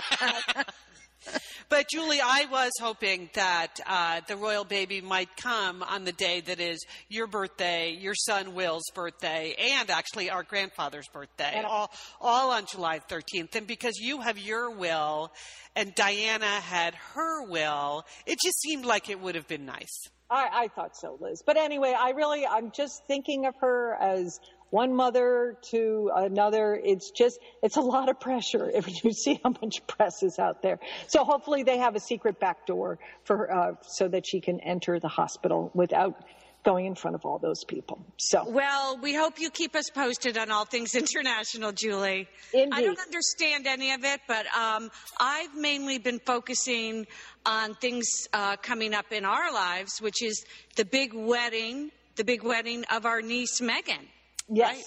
[1.70, 6.42] But Julie, I was hoping that uh, the royal baby might come on the day
[6.42, 12.52] that is your birthday, your son Will's birthday, and actually our grandfather's birthday, all all
[12.52, 13.56] on July 13th.
[13.56, 15.32] And because you have your will,
[15.74, 20.10] and Diana had her will, it just seemed like it would have been nice.
[20.30, 21.42] I, I thought so, Liz.
[21.46, 24.40] But anyway, I really, I'm just thinking of her as
[24.72, 26.80] one mother to another.
[26.84, 30.64] It's just, it's a lot of pressure if you see how much press is out
[30.64, 30.80] there.
[31.08, 34.60] So hopefully they have a secret back door for her, uh, so that she can
[34.62, 36.24] enter the hospital without
[36.64, 38.06] going in front of all those people.
[38.18, 42.28] So Well, we hope you keep us posted on all things international, Julie.
[42.54, 42.70] Indeed.
[42.72, 47.08] I don't understand any of it, but um, I've mainly been focusing
[47.46, 52.44] on things uh, coming up in our lives, which is the big wedding, the big
[52.44, 54.08] wedding of our niece Megan.
[54.50, 54.84] Yes, Right.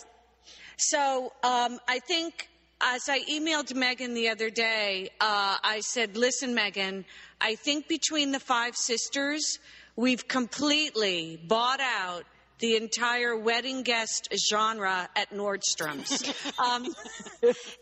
[0.76, 2.48] So um, I think
[2.80, 7.04] as I emailed Megan the other day, uh, I said, listen, Megan,
[7.40, 9.58] I think between the five sisters,
[9.96, 12.24] we've completely bought out
[12.58, 16.22] the entire wedding guest genre at Nordstrom's.
[16.58, 16.86] um,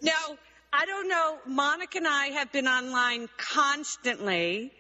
[0.03, 0.37] now,
[0.73, 1.39] I don't know.
[1.47, 4.73] Monica and I have been online constantly.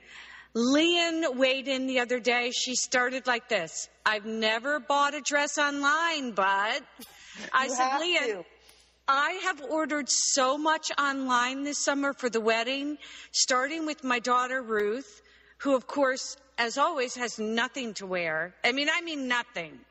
[0.54, 2.50] Lian weighed in the other day.
[2.50, 3.88] She started like this.
[4.04, 6.82] I've never bought a dress online, but
[7.52, 8.44] I You said, Lian, to.
[9.08, 12.98] I have ordered so much online this summer for the wedding,
[13.32, 15.22] starting with my daughter Ruth,
[15.58, 18.55] who, of course, as always, has nothing to wear.
[18.64, 19.81] I mean, I mean nothing.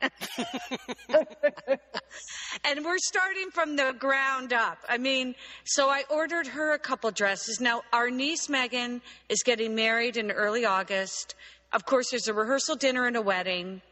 [2.64, 4.78] and we're starting from the ground up.
[4.88, 7.60] I mean, so I ordered her a couple dresses.
[7.60, 11.34] Now, our niece Megan is getting married in early August.
[11.72, 13.82] Of course, there's a rehearsal dinner and a wedding.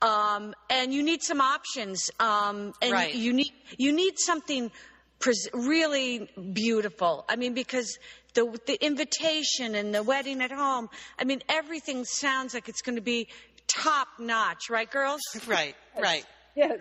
[0.00, 2.10] Um, and you need some options.
[2.18, 3.14] Um, and Right.
[3.14, 4.70] you need you need something
[5.18, 7.26] pres- really beautiful.
[7.28, 7.98] I mean, because
[8.36, 10.88] the the invitation and the wedding at home.
[11.18, 13.28] I mean, everything sounds like it's going to be
[13.66, 15.20] top notch, right, girls?
[15.48, 16.24] Right, right.
[16.54, 16.80] yes.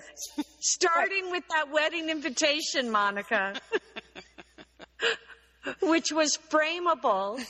[0.60, 3.54] Starting with that wedding invitation, Monica,
[5.82, 7.44] which was frameable.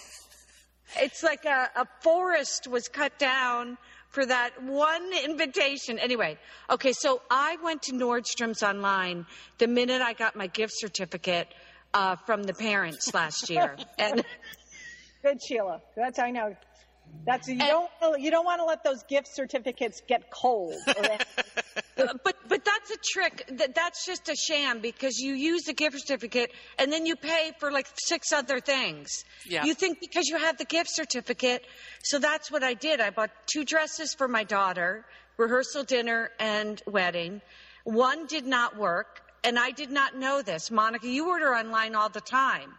[0.97, 3.77] It's like a, a forest was cut down
[4.09, 5.99] for that one invitation.
[5.99, 6.37] Anyway,
[6.69, 9.25] okay, so I went to Nordstrom's online
[9.57, 11.47] the minute I got my gift certificate
[11.95, 13.75] uh, from the parents last year.
[13.97, 14.23] and
[15.23, 15.81] Good, Sheila.
[15.95, 16.55] That's I know.
[17.25, 20.75] That's you don't you don't want to let those gift certificates get cold.
[21.95, 23.49] But but that's a trick.
[23.57, 27.53] That that's just a sham because you use the gift certificate and then you pay
[27.57, 29.23] for like six other things.
[29.47, 29.63] Yeah.
[29.63, 31.65] You think because you have the gift certificate,
[32.03, 32.99] so that's what I did.
[32.99, 35.05] I bought two dresses for my daughter,
[35.37, 37.41] rehearsal dinner and wedding.
[37.85, 40.71] One did not work, and I did not know this.
[40.71, 42.73] Monica, you order online all the time.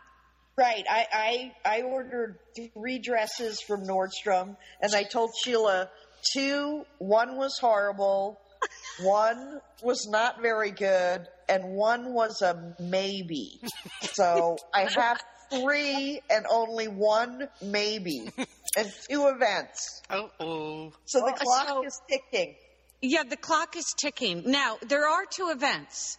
[0.56, 0.84] Right.
[0.88, 2.38] I, I I ordered
[2.74, 5.90] three dresses from Nordstrom, and I told Sheila
[6.34, 6.84] two.
[6.98, 8.40] One was horrible,
[9.02, 13.60] one was not very good, and one was a maybe.
[14.00, 18.30] So I have three and only one maybe,
[18.76, 20.02] and two events.
[20.10, 20.92] Oh, oh.
[21.04, 22.54] So the clock so- is ticking.
[23.02, 24.44] Yeah, the clock is ticking.
[24.46, 26.16] Now, there are two events.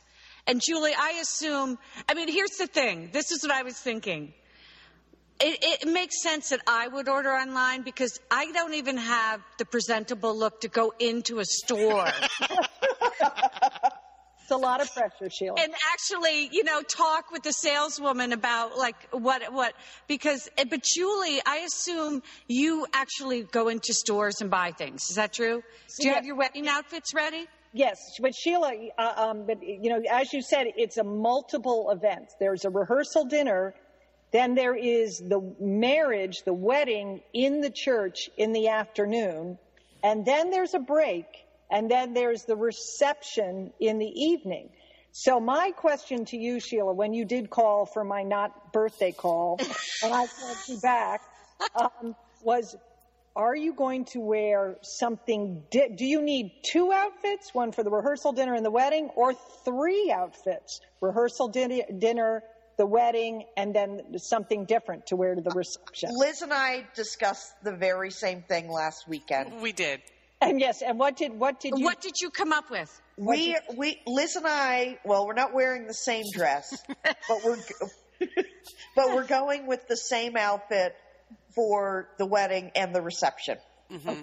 [0.47, 3.09] And Julie, I assume, I mean, here's the thing.
[3.11, 4.33] This is what I was thinking.
[5.39, 9.65] It, it makes sense that I would order online because I don't even have the
[9.65, 12.05] presentable look to go into a store
[14.41, 15.61] it's a lot of pressure, Sheila.
[15.61, 19.73] and actually, you know, talk with the saleswoman about like what, what,
[20.07, 25.01] because, eh, but Julie, I assume you actually go into stores and buy things.
[25.09, 25.61] Is that true?
[25.99, 26.15] Do you Yeah.
[26.15, 27.45] have your wedding outfits ready?
[27.73, 32.35] Yes, but Sheila, uh, um, but you know, as you said, it's a multiple events.
[32.39, 33.73] There's a rehearsal dinner,
[34.31, 39.57] then there is the marriage, the wedding in the church in the afternoon,
[40.03, 41.25] and then there's a break,
[41.69, 44.69] and then there's the reception in the evening.
[45.11, 49.59] So my question to you, Sheila, when you did call for my not birthday call,
[50.03, 51.21] and I called you back,
[51.75, 52.75] um, was
[53.37, 55.63] are you going to wear something?
[55.69, 59.33] Di- do you need two outfits, one for the rehearsal dinner and the wedding, or
[59.63, 60.81] three outfits?
[61.01, 62.43] Rehearsal din- dinner,
[62.77, 66.09] the wedding, and then something different to wear to the reception.
[66.13, 69.61] Liz and I discussed the very same thing last weekend.
[69.61, 70.01] We did.
[70.41, 71.85] And yes, and what did what did you?
[71.85, 73.01] What did you come up with?
[73.17, 77.57] We we Liz and I well we're not wearing the same dress, but we're
[78.95, 80.95] but we're going with the same outfit
[81.55, 83.57] for the wedding and the reception.
[83.91, 84.21] Mm-hmm.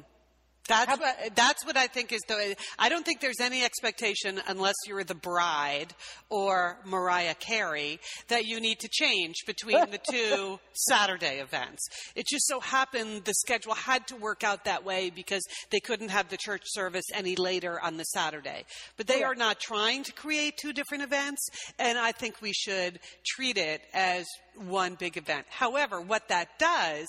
[0.68, 2.56] That's what that's what I think is the.
[2.78, 5.88] I don't think there's any expectation unless you're the bride
[6.30, 11.86] or Mariah Carey that you need to change between the two Saturday events.
[12.14, 16.08] It just so happened the schedule had to work out that way because they couldn't
[16.08, 18.64] have the church service any later on the Saturday.
[18.96, 21.46] But they are not trying to create two different events,
[21.78, 24.24] and I think we should treat it as
[24.56, 25.46] one big event.
[25.50, 27.06] However, what that does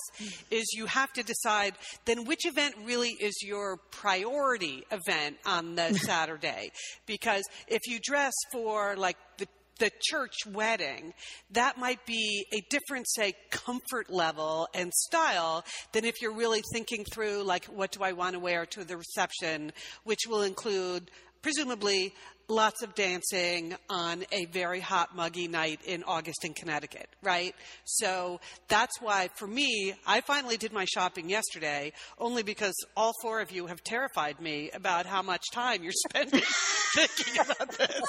[0.49, 1.75] is you have to decide
[2.05, 6.71] then which event really is your priority event on the Saturday.
[7.05, 11.13] Because if you dress for like the the church wedding,
[11.51, 17.03] that might be a different, say, comfort level and style than if you're really thinking
[17.11, 19.73] through, like, what do I want to wear to the reception,
[20.05, 22.13] which will include presumably
[22.47, 27.55] lots of dancing on a very hot, muggy night in August in Connecticut, right?
[27.85, 33.41] So that's why, for me, I finally did my shopping yesterday, only because all four
[33.41, 36.41] of you have terrified me about how much time you're spending
[36.95, 38.01] thinking about this.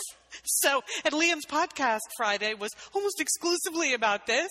[0.44, 4.48] So, and Lian's podcast Friday was almost exclusively about this.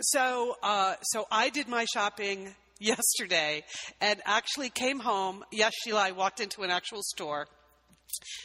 [0.00, 3.64] So, uh, so I did my shopping yesterday
[4.00, 5.44] and actually came home.
[5.52, 7.46] Yes, Sheila, I walked into an actual store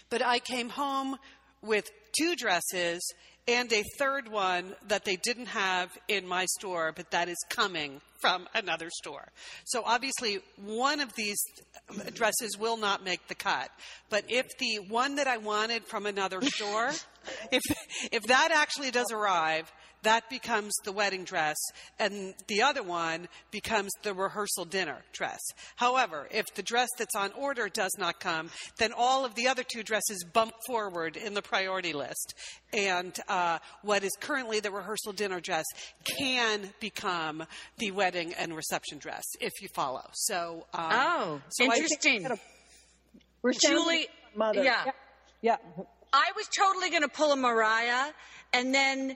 [0.09, 1.17] but I came home
[1.61, 3.01] with two dresses
[3.47, 8.01] and a third one that they didn't have in my store, but that is coming
[8.19, 9.27] from another store.
[9.65, 11.37] So obviously, one of these
[12.13, 13.69] dresses will not make the cut.
[14.09, 16.91] But if the one that I wanted from another store,
[17.51, 17.61] if
[18.11, 19.71] if that actually does arrive,
[20.05, 21.55] that becomes the wedding dress,
[21.99, 25.41] and the other one becomes the rehearsal dinner dress.
[25.75, 28.49] However, if the dress that's on order does not come,
[28.79, 32.33] then all of the other two dresses bump forward in the priority list.
[32.73, 35.65] And uh, what is currently the rehearsal dinner dress
[36.17, 37.43] can become
[37.77, 40.09] the wedding and reception dress, if you follow.
[40.13, 42.27] So, um, Oh, so interesting.
[43.41, 44.63] We're Julie, mother.
[44.63, 44.85] yeah.
[45.41, 45.57] Yeah.
[46.11, 48.11] I was totally going to pull a Mariah,
[48.53, 49.15] and then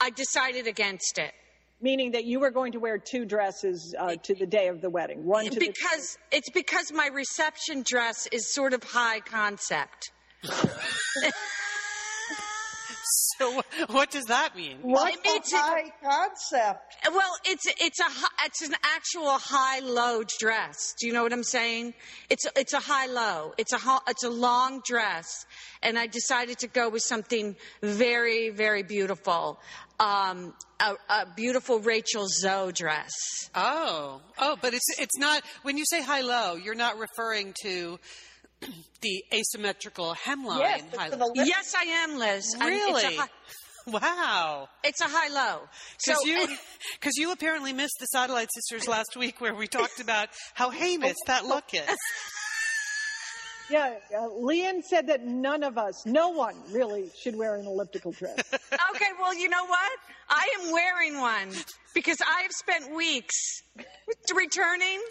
[0.00, 1.32] I decided against it
[1.80, 4.88] Meaning that you were going to wear two dresses uh, to the day of the
[4.88, 5.26] wedding.
[5.26, 10.10] One to the because it's because my reception dress is sort of high concept.
[13.38, 14.78] so what does that mean?
[14.80, 16.96] What's It means the it- high concept?
[17.12, 18.06] Well, it's it's a
[18.46, 20.94] it's an actual high low dress.
[20.98, 21.92] Do you know what I'm saying?
[22.30, 23.52] It's it's a high low.
[23.58, 23.78] It's a
[24.08, 25.44] it's a long dress,
[25.82, 29.60] and I decided to go with something very very beautiful.
[29.98, 33.10] Um, a, a beautiful Rachel Zoe dress.
[33.54, 37.98] Oh, oh, but it's it's not when you say high low, you're not referring to
[39.00, 41.28] the asymmetrical hemline Yes, high low.
[41.34, 42.54] Yes, I am, Liz.
[42.60, 43.02] Really?
[43.04, 43.28] It's high,
[43.86, 44.68] Wow.
[44.82, 45.60] it's a high low.
[45.98, 46.56] So Because you,
[47.00, 51.16] because you apparently missed the Satellite Sisters last week, where we talked about how heinous
[51.26, 51.82] that look is.
[53.68, 53.94] Yeah,
[54.38, 58.38] Lian said that none of us, no one really, should wear an elliptical dress.
[58.94, 59.92] Okay, well, you know what?
[60.30, 61.50] I am wearing one
[61.92, 63.62] because I have spent weeks
[64.34, 65.02] returning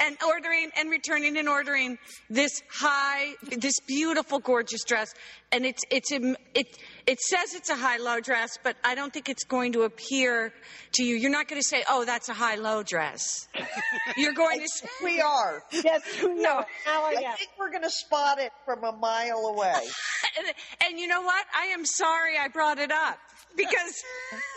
[0.00, 1.98] and ordering and returning and ordering
[2.30, 5.14] this high, this beautiful, gorgeous dress,
[5.52, 6.66] and it's it's a, it
[7.06, 10.52] it says it's a high low dress, but I don't think it's going to appear
[10.94, 11.16] to you.
[11.16, 13.48] You're not going to say, "Oh, that's a high low dress."
[14.16, 14.68] You're going to.
[14.68, 15.62] say, We are.
[15.72, 19.80] yes, no, now I I think we're going to spot it from a mile away.
[20.38, 20.46] and,
[20.86, 21.44] and you know what?
[21.56, 23.18] I am sorry I brought it up
[23.56, 24.02] because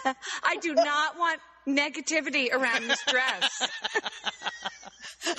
[0.43, 3.69] I do not want negativity around this dress.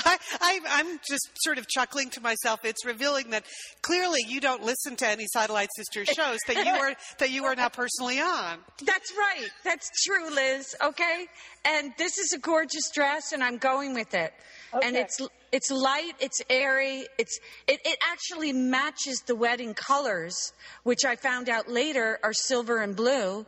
[0.04, 2.64] I, I, I'm just sort of chuckling to myself.
[2.64, 3.44] It's revealing that
[3.82, 7.54] clearly you don't listen to any Satellite Sisters shows that you are that you are
[7.54, 8.58] now personally on.
[8.84, 9.48] That's right.
[9.64, 10.74] That's true, Liz.
[10.82, 11.26] Okay.
[11.64, 14.32] And this is a gorgeous dress, and I'm going with it.
[14.74, 14.86] Okay.
[14.86, 15.18] And it's
[15.52, 21.48] it's light, it's airy, it's it, it actually matches the wedding colors, which I found
[21.48, 23.46] out later are silver and blue.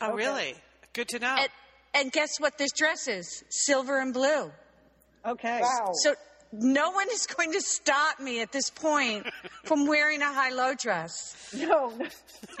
[0.00, 0.54] Oh, really?
[0.92, 1.36] Good to know.
[1.38, 1.48] And,
[1.94, 3.44] and guess what this dress is?
[3.50, 4.50] Silver and blue.
[5.28, 5.60] Okay.
[5.62, 5.90] Wow.
[6.02, 6.14] So
[6.52, 9.26] no one is going to stop me at this point
[9.64, 11.52] from wearing a high-low dress.
[11.54, 12.06] No, no.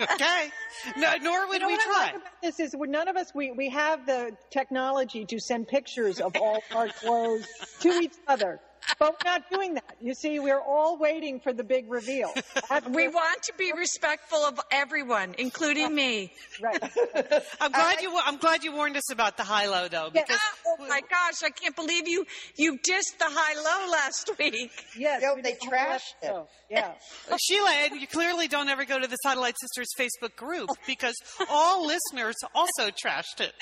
[0.00, 0.50] okay.
[0.96, 2.04] No, nor would You know we what I try.
[2.06, 5.68] like about this is we're, none of us we, we have the technology to send
[5.68, 7.46] pictures of all our clothes
[7.80, 8.60] to each other,
[8.98, 9.96] but we're not doing that.
[10.00, 12.32] You see, we're all waiting for the big reveal.
[12.68, 16.32] That's We want to be respectful of everyone, including me.
[16.62, 16.82] right.
[17.60, 18.18] I'm glad you.
[18.24, 20.22] I'm glad you warned us about the high low though, Yeah.
[20.26, 22.24] because Oh my gosh, I can't believe you
[22.56, 24.70] you dissed the high low last week.
[24.96, 25.22] Yes.
[25.22, 26.26] Yo, we they did all trashed it.
[26.26, 26.46] stuff.
[26.70, 26.92] Yeah.
[27.40, 31.14] Sheila, and you clearly don't ever go to the Satellite Sisters Facebook group because
[31.50, 33.52] all listeners also trashed it.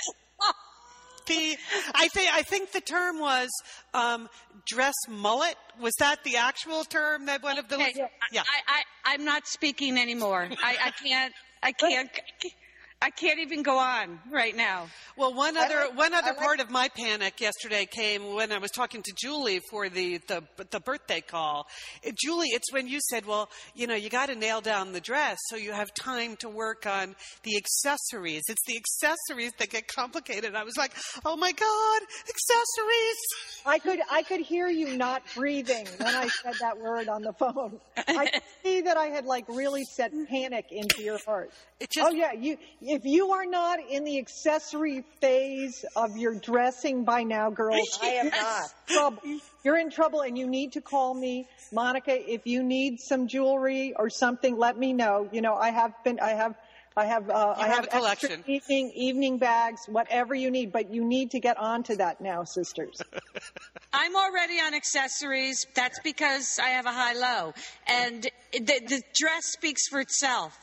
[1.95, 3.51] I think I think the term was
[3.95, 4.29] um,
[4.66, 5.57] dress mullet.
[5.81, 7.77] Was that the actual term that one of the?
[7.77, 7.93] Okay,
[8.33, 8.43] Yeah.
[8.43, 10.49] I, I, I'm not speaking anymore.
[10.62, 11.35] I, I can't.
[11.62, 12.11] I can't.
[13.03, 14.86] I can't even go on right now.
[15.18, 18.59] Well, one other like- one other like- part of my panic yesterday came when I
[18.59, 21.66] was talking to Julie for the the, the birthday call.
[22.07, 25.01] Uh, Julie, it's when you said, "Well, you know, you got to nail down the
[25.01, 29.88] dress so you have time to work on the accessories." It's the accessories that get
[29.88, 30.55] complicated.
[30.55, 30.92] I was like,
[31.24, 33.16] "Oh my god, accessories!"
[33.66, 37.34] I could I could hear you not breathing when I said that word on the
[37.34, 37.78] phone.
[38.09, 41.51] I could see that I had like really set panic into your heart.
[41.78, 42.57] It just oh yeah, you
[42.87, 48.07] if you are not in the accessory phase of your dressing by now, girls, I
[48.07, 48.74] am you're in not.
[48.87, 49.22] trouble.
[49.64, 52.12] You're in trouble, and you need to call me, Monica.
[52.16, 55.28] If you need some jewelry or something, let me know.
[55.32, 56.55] You know, I have been, I have.
[56.99, 58.32] I have, uh, I have have a collection.
[58.32, 60.72] extra evening evening bags, whatever you need.
[60.72, 63.03] But you need to get onto that now, sisters.
[63.93, 65.66] I'm already on accessories.
[65.74, 67.53] That's because I have a high low,
[67.87, 70.57] and the, the dress speaks for itself.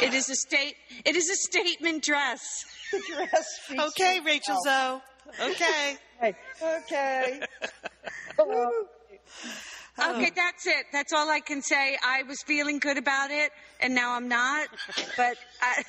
[0.00, 0.74] It is a state.
[1.04, 2.64] It is a statement dress.
[3.08, 5.02] Dress okay, Rachel itself.
[5.38, 5.50] Zoe.
[5.50, 5.96] Okay.
[6.20, 7.40] Hey, Okay.
[9.98, 10.84] Okay, that's it.
[10.92, 11.96] That's all I can say.
[12.04, 13.50] I was feeling good about it,
[13.80, 14.68] and now I'm not.
[15.16, 15.82] But I,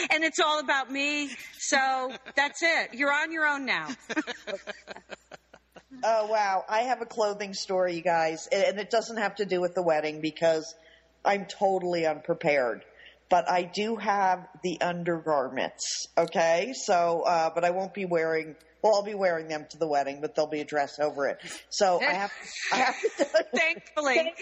[0.10, 1.30] and it's all about me.
[1.58, 2.92] So that's it.
[2.92, 3.88] You're on your own now.
[6.04, 9.44] Oh wow, I have a clothing story, you guys, and and it doesn't have to
[9.44, 10.74] do with the wedding because
[11.24, 12.84] I'm totally unprepared.
[13.28, 16.72] But I do have the undergarments, okay?
[16.74, 18.56] So, uh, but I won't be wearing.
[18.82, 21.38] Well, I'll be wearing them to the wedding, but there'll be a dress over it.
[21.70, 22.32] So I have,
[22.72, 24.32] I have to tell Thankfully.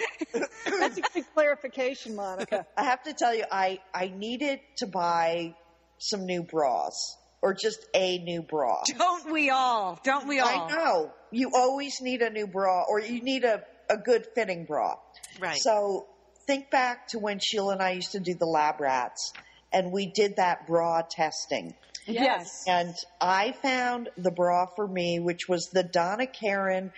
[0.64, 2.66] that's a good clarification, Monica.
[2.76, 5.54] I have to tell you, I I needed to buy
[5.98, 8.82] some new bras or just a new bra.
[8.98, 9.98] Don't we all?
[10.02, 10.48] Don't we all?
[10.48, 11.12] I know.
[11.30, 14.96] You always need a new bra or you need a, a good fitting bra.
[15.38, 15.58] Right.
[15.58, 16.06] So
[16.50, 19.32] think back to when Sheila and I used to do the lab rats
[19.72, 21.76] and we did that bra testing.
[22.06, 22.64] Yes.
[22.66, 26.92] And I found the bra for me, which was the Donna Karan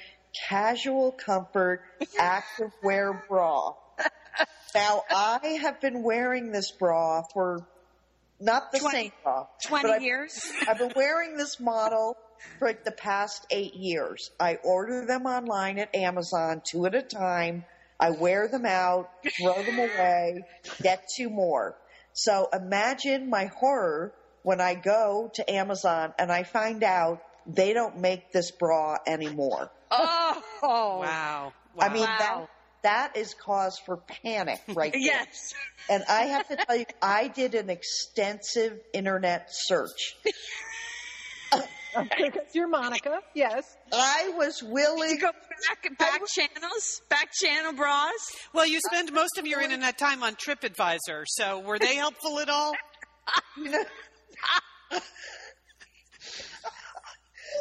[0.49, 1.83] Casual Comfort
[2.19, 3.75] Active Wear Bra.
[4.75, 7.67] Now, I have been wearing this bra for
[8.41, 9.47] not the 20 same bra.
[9.67, 10.51] 20 but I've- years?
[10.67, 12.17] I've been wearing this model
[12.59, 14.31] for like the past eight years.
[14.41, 17.67] I order them online at Amazon two at a time.
[18.03, 20.45] I wear them out, throw them away,
[20.83, 21.77] get two more.
[22.15, 28.01] So imagine my horror when I go to Amazon and I find out they don't
[28.01, 29.71] make this bra anymore.
[29.93, 30.43] Oh.
[30.63, 30.99] Wow.
[31.01, 31.53] wow.
[31.79, 32.17] I mean, Wow.
[32.19, 32.49] that,
[32.83, 35.01] that is cause for panic right there.
[35.01, 35.55] Yes.
[35.89, 40.17] And I have to tell you, I did an extensive internet search.
[41.95, 43.21] Because you're Monica.
[43.35, 43.77] Yes.
[43.93, 45.19] I was You willing.
[45.19, 48.11] go back, back channels, back channel bras.
[48.53, 52.49] Well, you spend most of your internet time on TripAdvisor, so were they helpful at
[52.49, 52.73] all?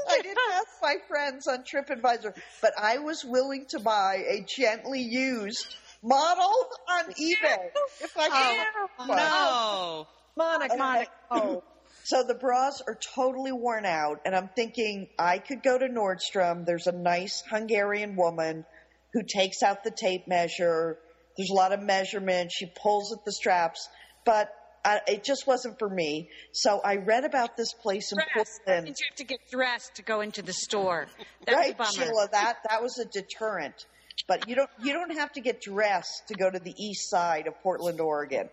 [0.09, 5.01] I didn't ask my friends on TripAdvisor, but I was willing to buy a gently
[5.01, 6.51] used model
[6.89, 7.69] on eBay
[8.01, 8.63] if I oh,
[8.97, 9.07] could.
[9.07, 9.17] find one.
[9.17, 10.07] No.
[10.37, 10.77] Monica.
[10.77, 11.11] Monica.
[11.29, 11.63] Oh.
[12.03, 16.65] So the bras are totally worn out, and I'm thinking I could go to Nordstrom.
[16.65, 18.65] There's a nice Hungarian woman
[19.13, 20.97] who takes out the tape measure.
[21.37, 22.51] There's a lot of measurement.
[22.51, 23.87] She pulls at the straps,
[24.25, 24.49] but
[24.83, 26.29] I, it just wasn't for me.
[26.53, 28.27] So I read about this place in Dress.
[28.33, 28.85] That Portland.
[28.85, 31.07] means you have to get dressed to go into the store.
[31.45, 31.87] That's right.
[31.93, 33.85] Sheila, that that was a deterrent.
[34.27, 37.47] But you don't you don't have to get dressed to go to the east side
[37.47, 38.49] of Portland, Oregon.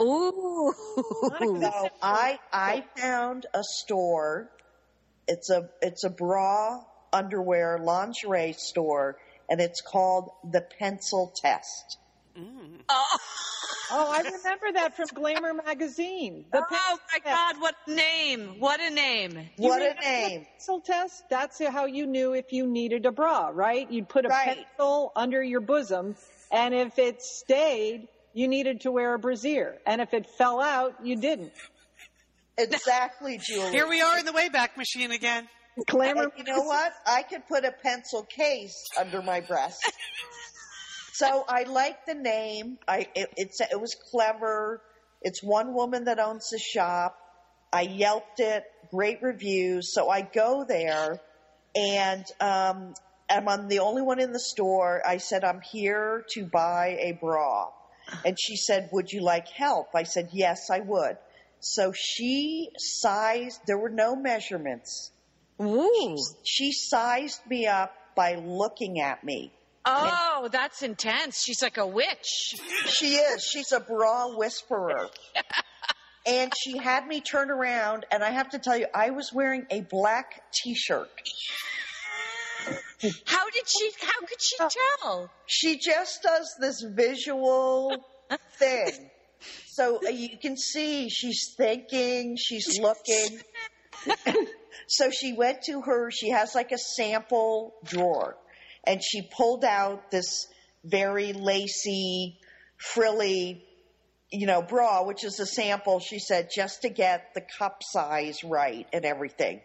[0.00, 0.72] Ooh.
[1.38, 4.50] So I I found a store.
[5.28, 6.80] It's a it's a bra,
[7.12, 9.16] underwear, lingerie store,
[9.48, 11.98] and it's called the Pencil Test.
[12.38, 12.80] Mm.
[12.88, 13.18] Oh,
[13.92, 16.44] Oh, I remember that from Glamour magazine.
[16.52, 17.60] The oh my God!
[17.60, 18.56] What a name!
[18.58, 19.50] What a name!
[19.56, 20.46] What a name!
[20.58, 21.24] pencil test.
[21.28, 23.90] That's how you knew if you needed a bra, right?
[23.90, 24.66] You'd put a Right.
[24.78, 26.16] pencil under your bosom,
[26.50, 31.04] and if it stayed, you needed to wear a brassiere, and if it fell out,
[31.04, 31.52] you didn't.
[32.58, 33.70] Exactly, Julie.
[33.72, 35.48] Here we are in the Wayback Machine again.
[35.86, 36.24] Glamour.
[36.24, 36.92] And you know what?
[37.06, 39.80] I could put a pencil case under my breast.
[41.20, 42.78] so I like the name.
[42.88, 44.80] I it, it's it was clever.
[45.22, 47.18] It's one woman that owns the shop.
[47.72, 48.64] I yelped it.
[48.90, 49.92] Great reviews.
[49.92, 51.20] So I go there,
[51.76, 52.94] and um,
[53.28, 55.02] I'm on the only one in the store.
[55.06, 57.68] I said I'm here to buy a bra,
[58.24, 61.18] and she said, "Would you like help?" I said, "Yes, I would."
[61.60, 65.12] So she sized, there were no measurements.
[65.60, 66.16] Ooh.
[66.42, 69.52] She sized me up by looking at me.
[69.84, 71.42] Oh, that's intense.
[71.42, 72.54] She's like a witch.
[72.86, 73.42] She is.
[73.42, 75.08] She's a bra whisperer.
[76.26, 79.66] and she had me turn around, and I have to tell you, I was wearing
[79.70, 81.08] a black t shirt.
[83.24, 85.30] How did she, how could she tell?
[85.46, 87.96] She just does this visual
[88.58, 89.10] thing.
[89.66, 93.40] So uh, you can see she's thinking, she's looking.
[94.86, 98.36] so she went to her, she has like a sample drawer,
[98.84, 100.46] and she pulled out this
[100.84, 102.38] very lacy,
[102.76, 103.64] frilly,
[104.32, 108.42] you know, bra, which is a sample, she said, just to get the cup size
[108.44, 109.60] right and everything.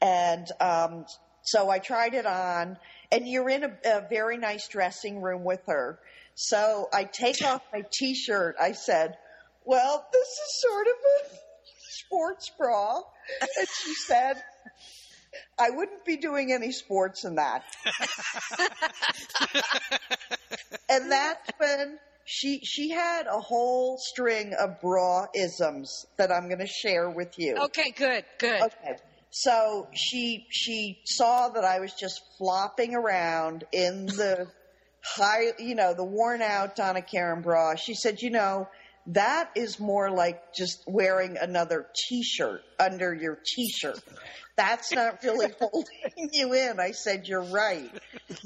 [0.00, 1.04] And um,
[1.42, 2.76] so I tried it on,
[3.12, 5.98] and you're in a, a very nice dressing room with her.
[6.34, 8.56] So I take off my t shirt.
[8.60, 9.16] I said,
[9.64, 11.36] Well, this is sort of a
[11.90, 13.02] sports bra.
[13.40, 14.42] And she said,
[15.58, 17.62] I wouldn't be doing any sports in that.
[20.88, 26.60] and that's when she she had a whole string of bra isms that I'm going
[26.60, 27.56] to share with you.
[27.56, 28.62] Okay, good, good.
[28.62, 28.96] Okay.
[29.30, 34.48] So she she saw that I was just flopping around in the
[35.04, 37.74] high, you know, the worn out Donna Karan bra.
[37.76, 38.68] She said, you know,
[39.14, 44.00] that is more like just wearing another t-shirt under your t-shirt.
[44.56, 46.78] That's not really holding you in.
[46.78, 47.90] I said, you're right.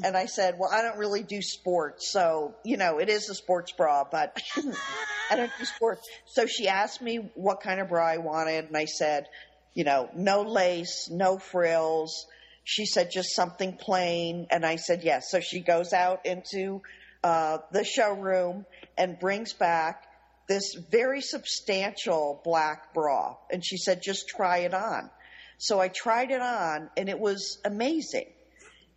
[0.02, 2.10] And I said, well, I don't really do sports.
[2.10, 4.40] So, you know, it is a sports bra, but
[5.30, 6.02] I don't do sports.
[6.26, 8.66] So she asked me what kind of bra I wanted.
[8.66, 9.26] And I said,
[9.74, 12.26] you know, no lace, no frills.
[12.62, 14.46] She said just something plain.
[14.50, 15.30] And I said, yes.
[15.30, 16.80] So she goes out into
[17.22, 18.64] uh, the showroom
[18.96, 20.04] and brings back
[20.49, 23.36] this very substantial black bra.
[23.51, 25.11] And she said, just try it on.
[25.59, 28.26] So I tried it on and it was amazing.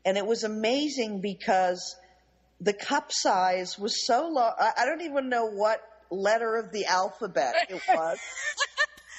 [0.06, 1.96] And it was amazing because
[2.60, 4.50] the cup size was so low.
[4.60, 8.18] I don't even know what letter of the alphabet it was,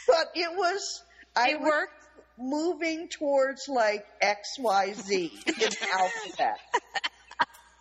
[0.07, 1.03] but it was,
[1.37, 1.93] I It was worked?
[2.39, 6.59] moving towards like XYZ in the alphabet.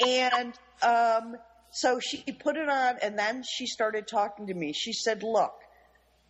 [0.05, 1.37] And um,
[1.77, 4.73] so she put it on, and then she started talking to me.
[4.73, 5.53] She said, Look,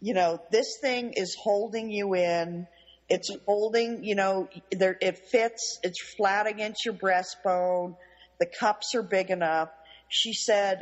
[0.02, 2.68] you know, this thing is holding you in.
[3.08, 5.80] It's holding, you know, there, it fits.
[5.84, 7.96] It's flat against your breastbone.
[8.42, 9.70] The cups are big enough.
[10.10, 10.82] She said,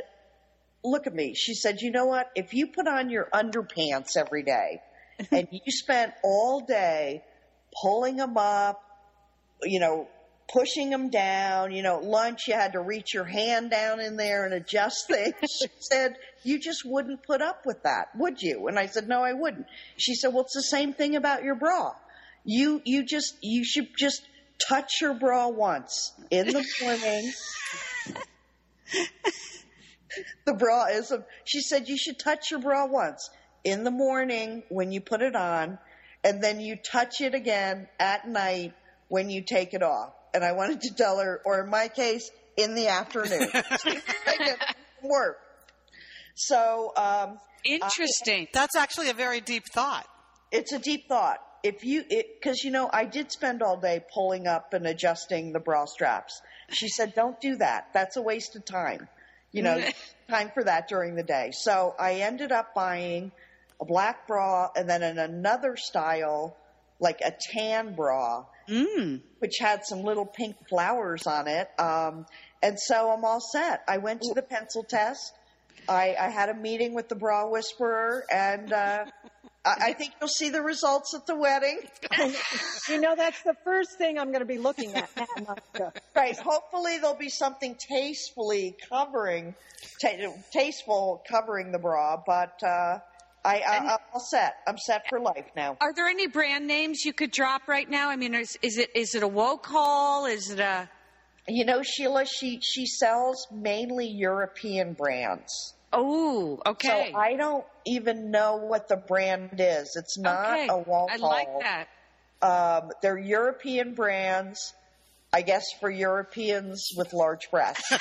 [0.82, 1.34] Look at me.
[1.36, 2.26] She said, You know what?
[2.34, 4.80] If you put on your underpants every day
[5.30, 7.22] and you spent all day
[7.80, 8.82] pulling them up,
[9.62, 10.08] you know,
[10.52, 11.72] pushing them down.
[11.72, 15.08] You know, at lunch you had to reach your hand down in there and adjust
[15.08, 15.34] things.
[15.60, 18.68] she said, you just wouldn't put up with that, would you?
[18.68, 19.66] And I said, no, I wouldn't.
[19.96, 21.92] She said, well, it's the same thing about your bra.
[22.44, 24.22] You, you just, you should just
[24.68, 27.32] touch your bra once in the morning.
[30.44, 33.28] the bra is a, she said, you should touch your bra once
[33.64, 35.78] in the morning when you put it on
[36.22, 38.74] and then you touch it again at night
[39.08, 40.12] when you take it off.
[40.36, 43.48] And I wanted to tell her, or in my case, in the afternoon.
[43.52, 44.02] Take
[44.40, 44.58] it
[45.02, 45.38] work.
[46.34, 48.46] So, um, Interesting.
[48.52, 50.06] That's actually a very deep thought.
[50.52, 51.38] it's a deep thought.
[51.62, 55.58] If you, because you know, I did spend all day pulling up and adjusting the
[55.58, 56.38] bra straps.
[56.68, 57.88] She said, "Don't do that.
[57.94, 59.08] That's a waste of time.
[59.52, 59.82] You know,
[60.28, 63.32] time for that during the day." So I ended up buying
[63.80, 66.54] a black bra and then in another style,
[67.00, 68.44] like a tan bra,
[69.38, 71.68] which had some little pink flowers on it.
[71.78, 72.26] Um,
[72.62, 73.82] and so I'm all set.
[73.88, 75.32] I went to the pencil test.
[75.88, 79.04] I, I had a meeting with the bra whisperer, and uh,
[79.64, 81.78] I, I think you'll see the results at the wedding.
[82.88, 85.92] You know, that's the first thing I'm going to be looking at now, Monica.
[86.14, 86.36] Right.
[86.36, 89.54] Hopefully, there'll be something tastefully covering,
[90.00, 92.16] ta- tasteful covering the bra.
[92.24, 92.98] But uh,
[93.46, 94.56] I, I, I'm all set.
[94.66, 95.76] I'm set for life now.
[95.80, 98.10] Are there any brand names you could drop right now?
[98.10, 100.26] I mean, is, is it is it a Wacoal?
[100.26, 100.88] Is it a
[101.46, 105.74] You know, Sheila, she she sells mainly European brands.
[105.92, 107.10] oh okay?
[107.12, 109.94] So I don't even know what the brand is.
[109.96, 110.66] It's not okay.
[110.68, 111.88] a wall I like that.
[112.42, 114.74] Um, they're European brands,
[115.32, 117.88] I guess, for Europeans with large breasts.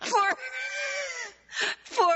[0.00, 0.36] for
[1.84, 2.14] for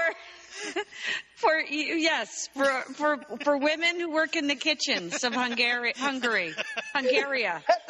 [1.42, 2.64] for yes for
[2.94, 6.54] for for women who work in the kitchens of Hungary Hungary
[6.94, 7.42] Hungary.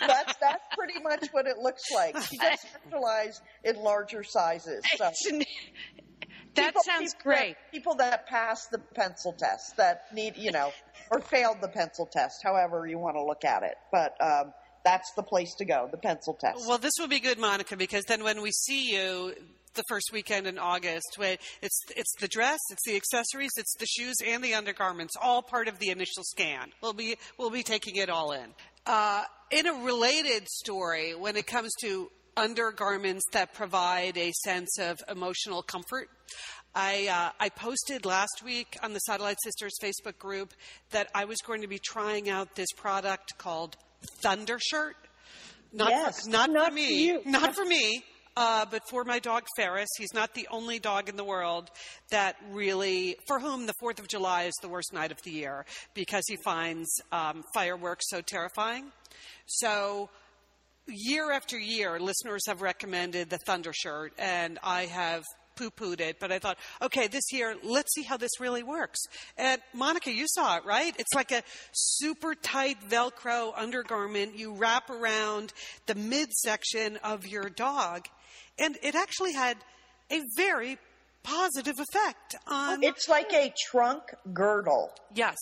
[0.00, 2.20] that's that's pretty much what it looks like.
[2.22, 4.84] She does specialize in larger sizes.
[4.96, 5.10] So
[6.54, 7.56] That People- sounds people that- great.
[7.72, 10.72] people that pass the pencil test that need, you know,
[11.10, 13.74] or failed the pencil test, however you want to look at it.
[13.92, 14.52] But um,
[14.86, 16.64] that's the place to go, the pencil test.
[16.68, 19.34] Well, this will be good, Monica, because then when we see you
[19.74, 23.86] the first weekend in August, when it's it's the dress, it's the accessories, it's the
[23.86, 26.70] shoes, and the undergarments, all part of the initial scan.
[26.80, 28.54] We'll be we'll be taking it all in.
[28.86, 34.98] Uh, in a related story, when it comes to undergarments that provide a sense of
[35.08, 36.08] emotional comfort.
[36.74, 40.52] I, uh, I posted last week on the Satellite Sisters Facebook group
[40.90, 43.78] that I was going to be trying out this product called
[44.22, 44.96] Thunder Shirt.
[45.72, 47.04] Not Yes, for, not, not for for me.
[47.06, 47.22] you.
[47.26, 48.02] Not for me.
[48.38, 51.70] Uh, but for my dog Ferris, he's not the only dog in the world
[52.10, 55.64] that really, for whom the Fourth of July is the worst night of the year
[55.94, 58.92] because he finds um, fireworks so terrifying.
[59.46, 60.10] So
[60.86, 65.24] year after year, listeners have recommended the Thunder shirt, and I have
[65.56, 66.20] poo pooed it.
[66.20, 69.00] But I thought, okay, this year, let's see how this really works.
[69.36, 70.94] And Monica, you saw it, right?
[70.98, 71.42] It's like a
[71.72, 75.52] super tight Velcro undergarment you wrap around
[75.86, 78.06] the midsection of your dog,
[78.58, 79.56] and it actually had
[80.10, 80.78] a very
[81.22, 82.82] positive effect on.
[82.84, 84.02] it's like a trunk
[84.32, 85.36] girdle yes,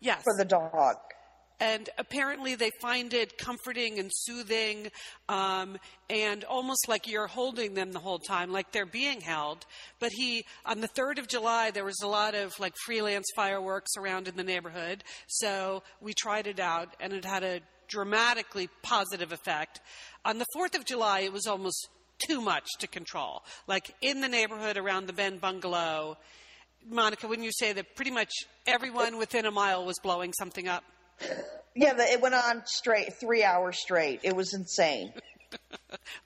[0.00, 0.22] yes.
[0.22, 0.96] for the dog.
[1.60, 4.90] And apparently they find it comforting and soothing
[5.28, 5.78] um,
[6.10, 9.64] and almost like you're holding them the whole time like they're being held.
[9.98, 13.92] But he on the 3rd of july there was a lot of like freelance fireworks
[13.98, 15.02] around in the neighborhood.
[15.28, 19.80] So we tried it out and it had a dramatically positive effect.
[20.24, 21.88] On the 4th of july it was almost
[22.26, 23.42] too much to control.
[23.66, 26.18] Like in the neighborhood around the ben bungalow
[26.88, 28.30] monica wouldn't you say that pretty much
[28.64, 30.84] everyone within a mile was blowing something up
[31.78, 34.20] Yeah, it went on straight, three hours straight.
[34.22, 35.12] It was insane.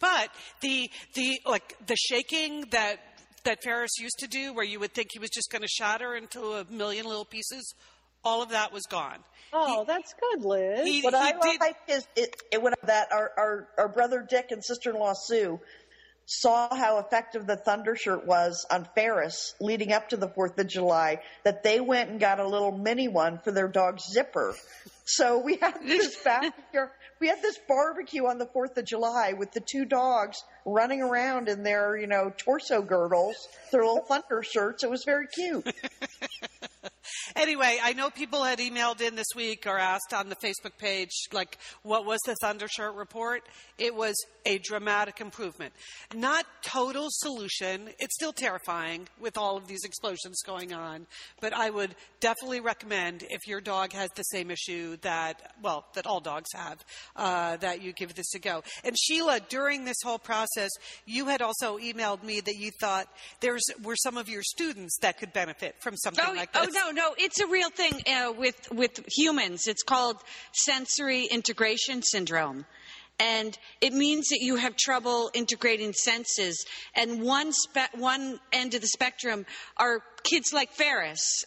[0.01, 0.30] But
[0.61, 2.97] the the like the shaking that
[3.45, 6.14] that Ferris used to do, where you would think he was just going to shatter
[6.14, 7.74] into a million little pieces,
[8.24, 9.18] all of that was gone.
[9.53, 10.86] Oh, that's good, Liz.
[10.86, 14.24] He, What he I did, like is it, it went that our, our, our brother
[14.28, 15.61] Dick and sister-in-law Sue
[16.31, 20.68] saw how effective the thunder shirt was on Ferris leading up to the 4th of
[20.68, 24.55] July that they went and got a little mini one for their dog Zipper.
[25.05, 29.51] So we had this backyard, we had this barbecue on the 4th of July with
[29.51, 34.85] the two dogs running around in their, you know, torso girdles, their little thunder shirts.
[34.85, 35.66] It was very cute.
[37.37, 41.11] anyway, I know people had emailed in this week or asked on the Facebook page,
[41.33, 43.43] like, what was the Thunder Shirt report?
[43.79, 44.15] It was
[44.47, 45.73] a dramatic improvement.
[46.15, 47.89] Not total solution.
[47.99, 51.07] It's still terrifying with all of these explosions going on,
[51.41, 56.07] but I would definitely recommend if your dog has the same issue that, well, that
[56.07, 56.85] all dogs have,
[57.17, 58.63] uh, that you give this a go.
[58.85, 60.71] And Sheila, during this whole process,
[61.07, 63.09] you had also emailed me that you thought
[63.41, 66.67] there's were some of your students that could benefit from something Oh, like this.
[66.67, 69.67] oh no, no, it's a real thing uh, with with humans.
[69.67, 70.17] It's called
[70.53, 72.67] sensory integration syndrome.
[73.21, 76.65] And it means that you have trouble integrating senses.
[76.95, 79.45] And one spe- one end of the spectrum
[79.77, 81.45] are kids like Ferris,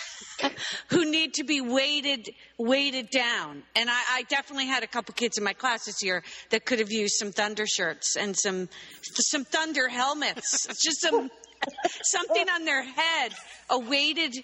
[0.88, 3.64] who need to be weighted weighted down.
[3.76, 6.78] And I, I definitely had a couple kids in my class this year that could
[6.78, 8.70] have used some thunder shirts and some
[9.02, 11.30] some thunder helmets, just some
[12.02, 13.32] something on their head,
[13.70, 14.34] a weighted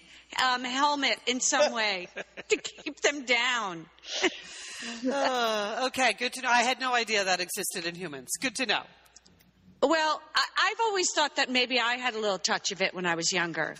[0.43, 2.07] um, helmet in some way
[2.49, 3.85] to keep them down.
[5.09, 6.49] Uh, okay, good to know.
[6.49, 8.29] I had no idea that existed in humans.
[8.39, 8.81] Good to know.
[9.83, 13.05] Well, I, I've always thought that maybe I had a little touch of it when
[13.05, 13.75] I was younger.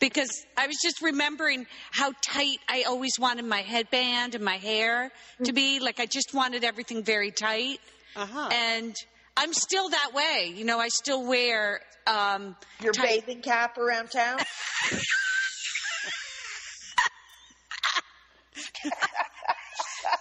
[0.00, 5.10] because I was just remembering how tight I always wanted my headband and my hair
[5.44, 5.80] to be.
[5.80, 7.78] Like I just wanted everything very tight.
[8.16, 8.48] Uh-huh.
[8.52, 8.94] And
[9.36, 10.52] I'm still that way.
[10.54, 14.38] You know, I still wear um, Your tight- bathing cap around town?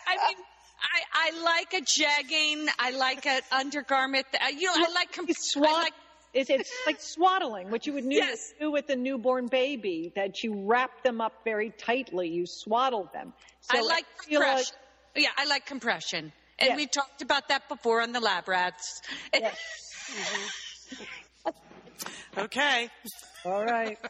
[0.07, 0.37] I mean,
[0.81, 2.67] I, I like a jegging.
[2.79, 4.25] I like an undergarment.
[4.39, 5.11] I, you know, I like.
[5.13, 5.93] Com- Swat- I like
[6.33, 8.53] it's, it's like swaddling, what you would do, Yes.
[8.59, 12.29] do with a newborn baby, that you wrap them up very tightly.
[12.29, 13.33] You swaddle them.
[13.61, 14.75] So I like feel like- compression.
[15.15, 16.31] yeah, I like compression.
[16.61, 16.77] And Yes.
[16.77, 19.01] we talked about that before on the lab rats.
[19.33, 19.57] Yes.
[22.37, 22.87] Okay.
[23.45, 23.97] All right.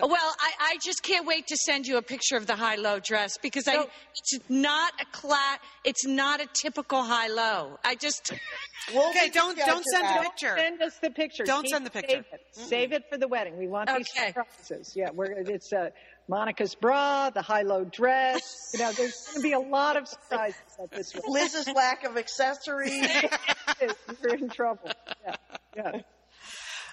[0.00, 3.38] Well, I, I just can't wait to send you a picture of the high-low dress
[3.42, 7.78] because I, it's not a cla- It's not a typical high-low.
[7.82, 8.32] I just,
[8.94, 10.20] We'll Okay, don't don't send that.
[10.20, 10.54] a picture.
[10.56, 11.44] Send us the picture.
[11.44, 12.24] Don't Keep- send the picture.
[12.24, 12.40] Save it.
[12.52, 13.56] Save it for the wedding.
[13.58, 14.28] We want these Okay.
[14.28, 14.92] surprises.
[14.94, 15.88] Yeah, we're, it's uh,
[16.28, 18.42] Monica's bra, the high-low dress.
[18.76, 21.32] You know, there's going to be a lot of surprises at this wedding.
[21.32, 22.92] Liz's lack of accessories.
[24.22, 24.90] You're in trouble.
[25.24, 25.36] Yeah,
[25.74, 26.00] yeah.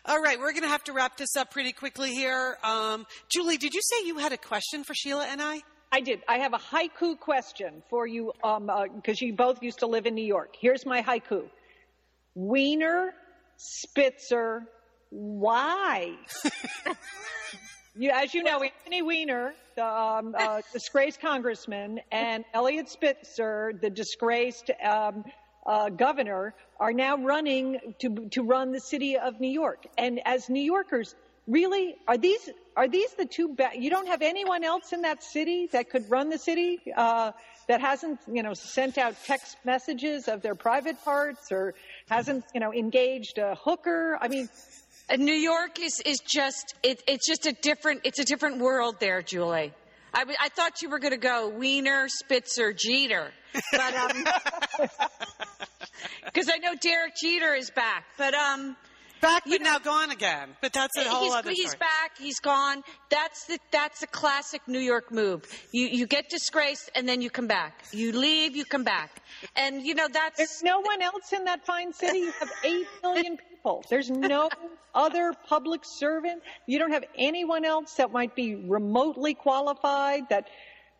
[0.05, 2.57] All right, we're going to have to wrap this up pretty quickly here.
[2.63, 5.61] Um, Julie, did you say you had a question for Sheila and I?
[5.91, 6.21] I did.
[6.27, 10.05] I have a haiku question for you because um, uh, you both used to live
[10.05, 10.55] in New York.
[10.59, 11.49] Here's my haiku
[12.35, 13.13] Weiner,
[13.57, 14.63] Spitzer,
[15.09, 16.15] why?
[17.95, 23.89] You, as you know, Anthony Weiner, the um, uh, disgraced congressman, and Eliot Spitzer, the
[23.89, 25.23] disgraced um,
[25.65, 29.85] uh, governor, are now running to to run the city of New York.
[29.97, 31.15] And as New Yorkers,
[31.47, 33.53] really, are these are these the two?
[33.55, 37.31] Ba- you don't have anyone else in that city that could run the city uh,
[37.67, 41.75] that hasn't, you know, sent out text messages of their private parts or
[42.09, 44.17] hasn't, you know, engaged a hooker.
[44.19, 44.49] I mean.
[45.17, 49.21] New York is, is just it, it's just a different it's a different world there,
[49.21, 49.73] Julie.
[50.13, 53.31] I, I thought you were going to go Weiner, Spitzer, Jeter,
[53.71, 54.23] but um,
[56.25, 58.05] because I know Derek Jeter is back.
[58.17, 58.77] But um,
[59.21, 60.49] back but know, now gone again.
[60.61, 61.49] But that's a whole he's, other.
[61.49, 62.17] He's back.
[62.19, 62.83] He's gone.
[63.09, 65.45] That's the that's a classic New York move.
[65.71, 67.83] You you get disgraced and then you come back.
[67.91, 69.22] You leave, you come back,
[69.55, 70.37] and you know that's.
[70.37, 72.19] There's no one else in that fine city.
[72.19, 73.83] You have eight million people.
[73.89, 74.49] There's no
[74.93, 76.43] other public servant.
[76.67, 80.47] You don't have anyone else that might be remotely qualified that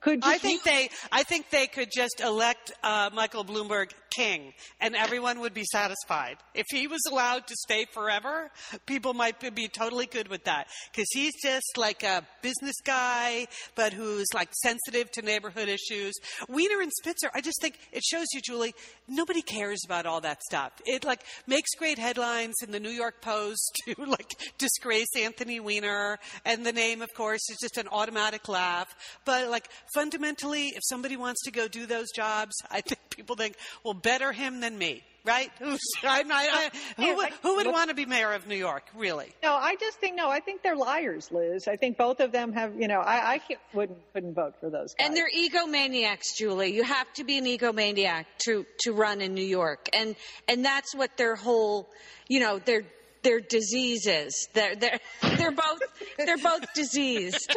[0.04, 4.96] could I think they I think they could just elect uh, Michael Bloomberg king and
[4.96, 6.38] everyone would be satisfied.
[6.54, 8.52] If he was allowed to stay forever,
[8.86, 13.94] people might be totally good with that because he's just like a business guy, but
[13.94, 16.14] who's like sensitive to neighborhood issues.
[16.48, 18.74] Weiner and Spitzer, I just think it shows you, Julie,
[19.08, 20.72] nobody cares about all that stuff.
[20.86, 26.20] It like makes great headlines in the New York Post to like disgrace Anthony Weiner,
[26.46, 28.94] and the name, of course, is just an automatic laugh.
[29.26, 33.56] But like fundamentally, if somebody wants to go do those jobs, I think people think,
[33.84, 35.04] well, better him than me.
[35.26, 35.50] Right?
[36.04, 39.34] I'm not, I, who, would, who would want to be mayor of New York, really?
[39.42, 41.68] No, I just think, no, I think they're liars, Liz.
[41.68, 43.42] I think both of them have, you know, I, I
[43.74, 45.08] wouldn't, couldn't vote for those guys.
[45.08, 46.74] And they're egomaniacs, Julie.
[46.74, 49.88] You have to be an egomaniac to, to run in New York.
[49.94, 50.18] And,
[50.50, 51.90] and that's what their whole,
[52.28, 52.84] you know, their,
[53.24, 54.50] their diseases.
[54.54, 55.00] They're, they're,
[55.38, 55.82] they're both,
[56.18, 57.56] they're both diseased.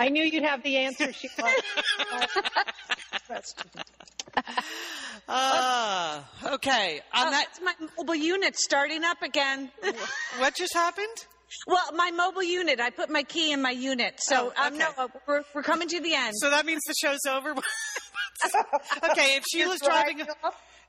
[0.00, 1.12] I knew you'd have the answer.
[1.12, 1.28] She
[5.28, 6.20] uh,
[6.54, 7.00] okay.
[7.14, 9.70] On oh, that, that's my mobile unit starting up again.
[10.38, 11.26] what just happened?
[11.66, 12.80] Well, my mobile unit.
[12.80, 14.14] I put my key in my unit.
[14.18, 14.74] So oh, okay.
[14.74, 16.34] um, no, we're, we're coming to the end.
[16.36, 17.54] So that means the show's over.
[19.10, 20.26] okay, if Sheila's driving.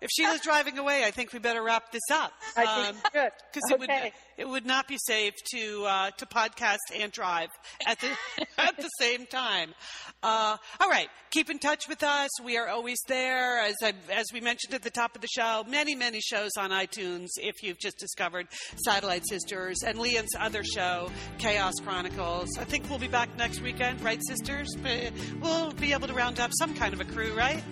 [0.03, 2.33] If Sheila's driving away, I think we better wrap this up.
[2.57, 3.89] I think um, Because it would
[4.37, 7.47] it would not be safe to uh, to podcast and drive
[7.87, 8.09] at the
[8.57, 9.73] at the same time.
[10.21, 12.29] Uh, all right, keep in touch with us.
[12.43, 15.63] We are always there, as I, as we mentioned at the top of the show.
[15.69, 17.27] Many many shows on iTunes.
[17.37, 18.47] If you've just discovered
[18.83, 22.49] Satellite Sisters and Lian's other show, Chaos Chronicles.
[22.59, 24.67] I think we'll be back next weekend, right, sisters?
[25.41, 27.63] We'll be able to round up some kind of a crew, right?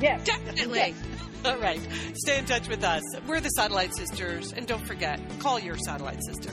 [0.00, 0.78] Yes, definitely.
[0.78, 1.29] Yes.
[1.44, 1.80] All right.
[2.14, 3.02] Stay in touch with us.
[3.26, 4.52] We're the Satellite Sisters.
[4.52, 6.52] And don't forget, call your satellite sister.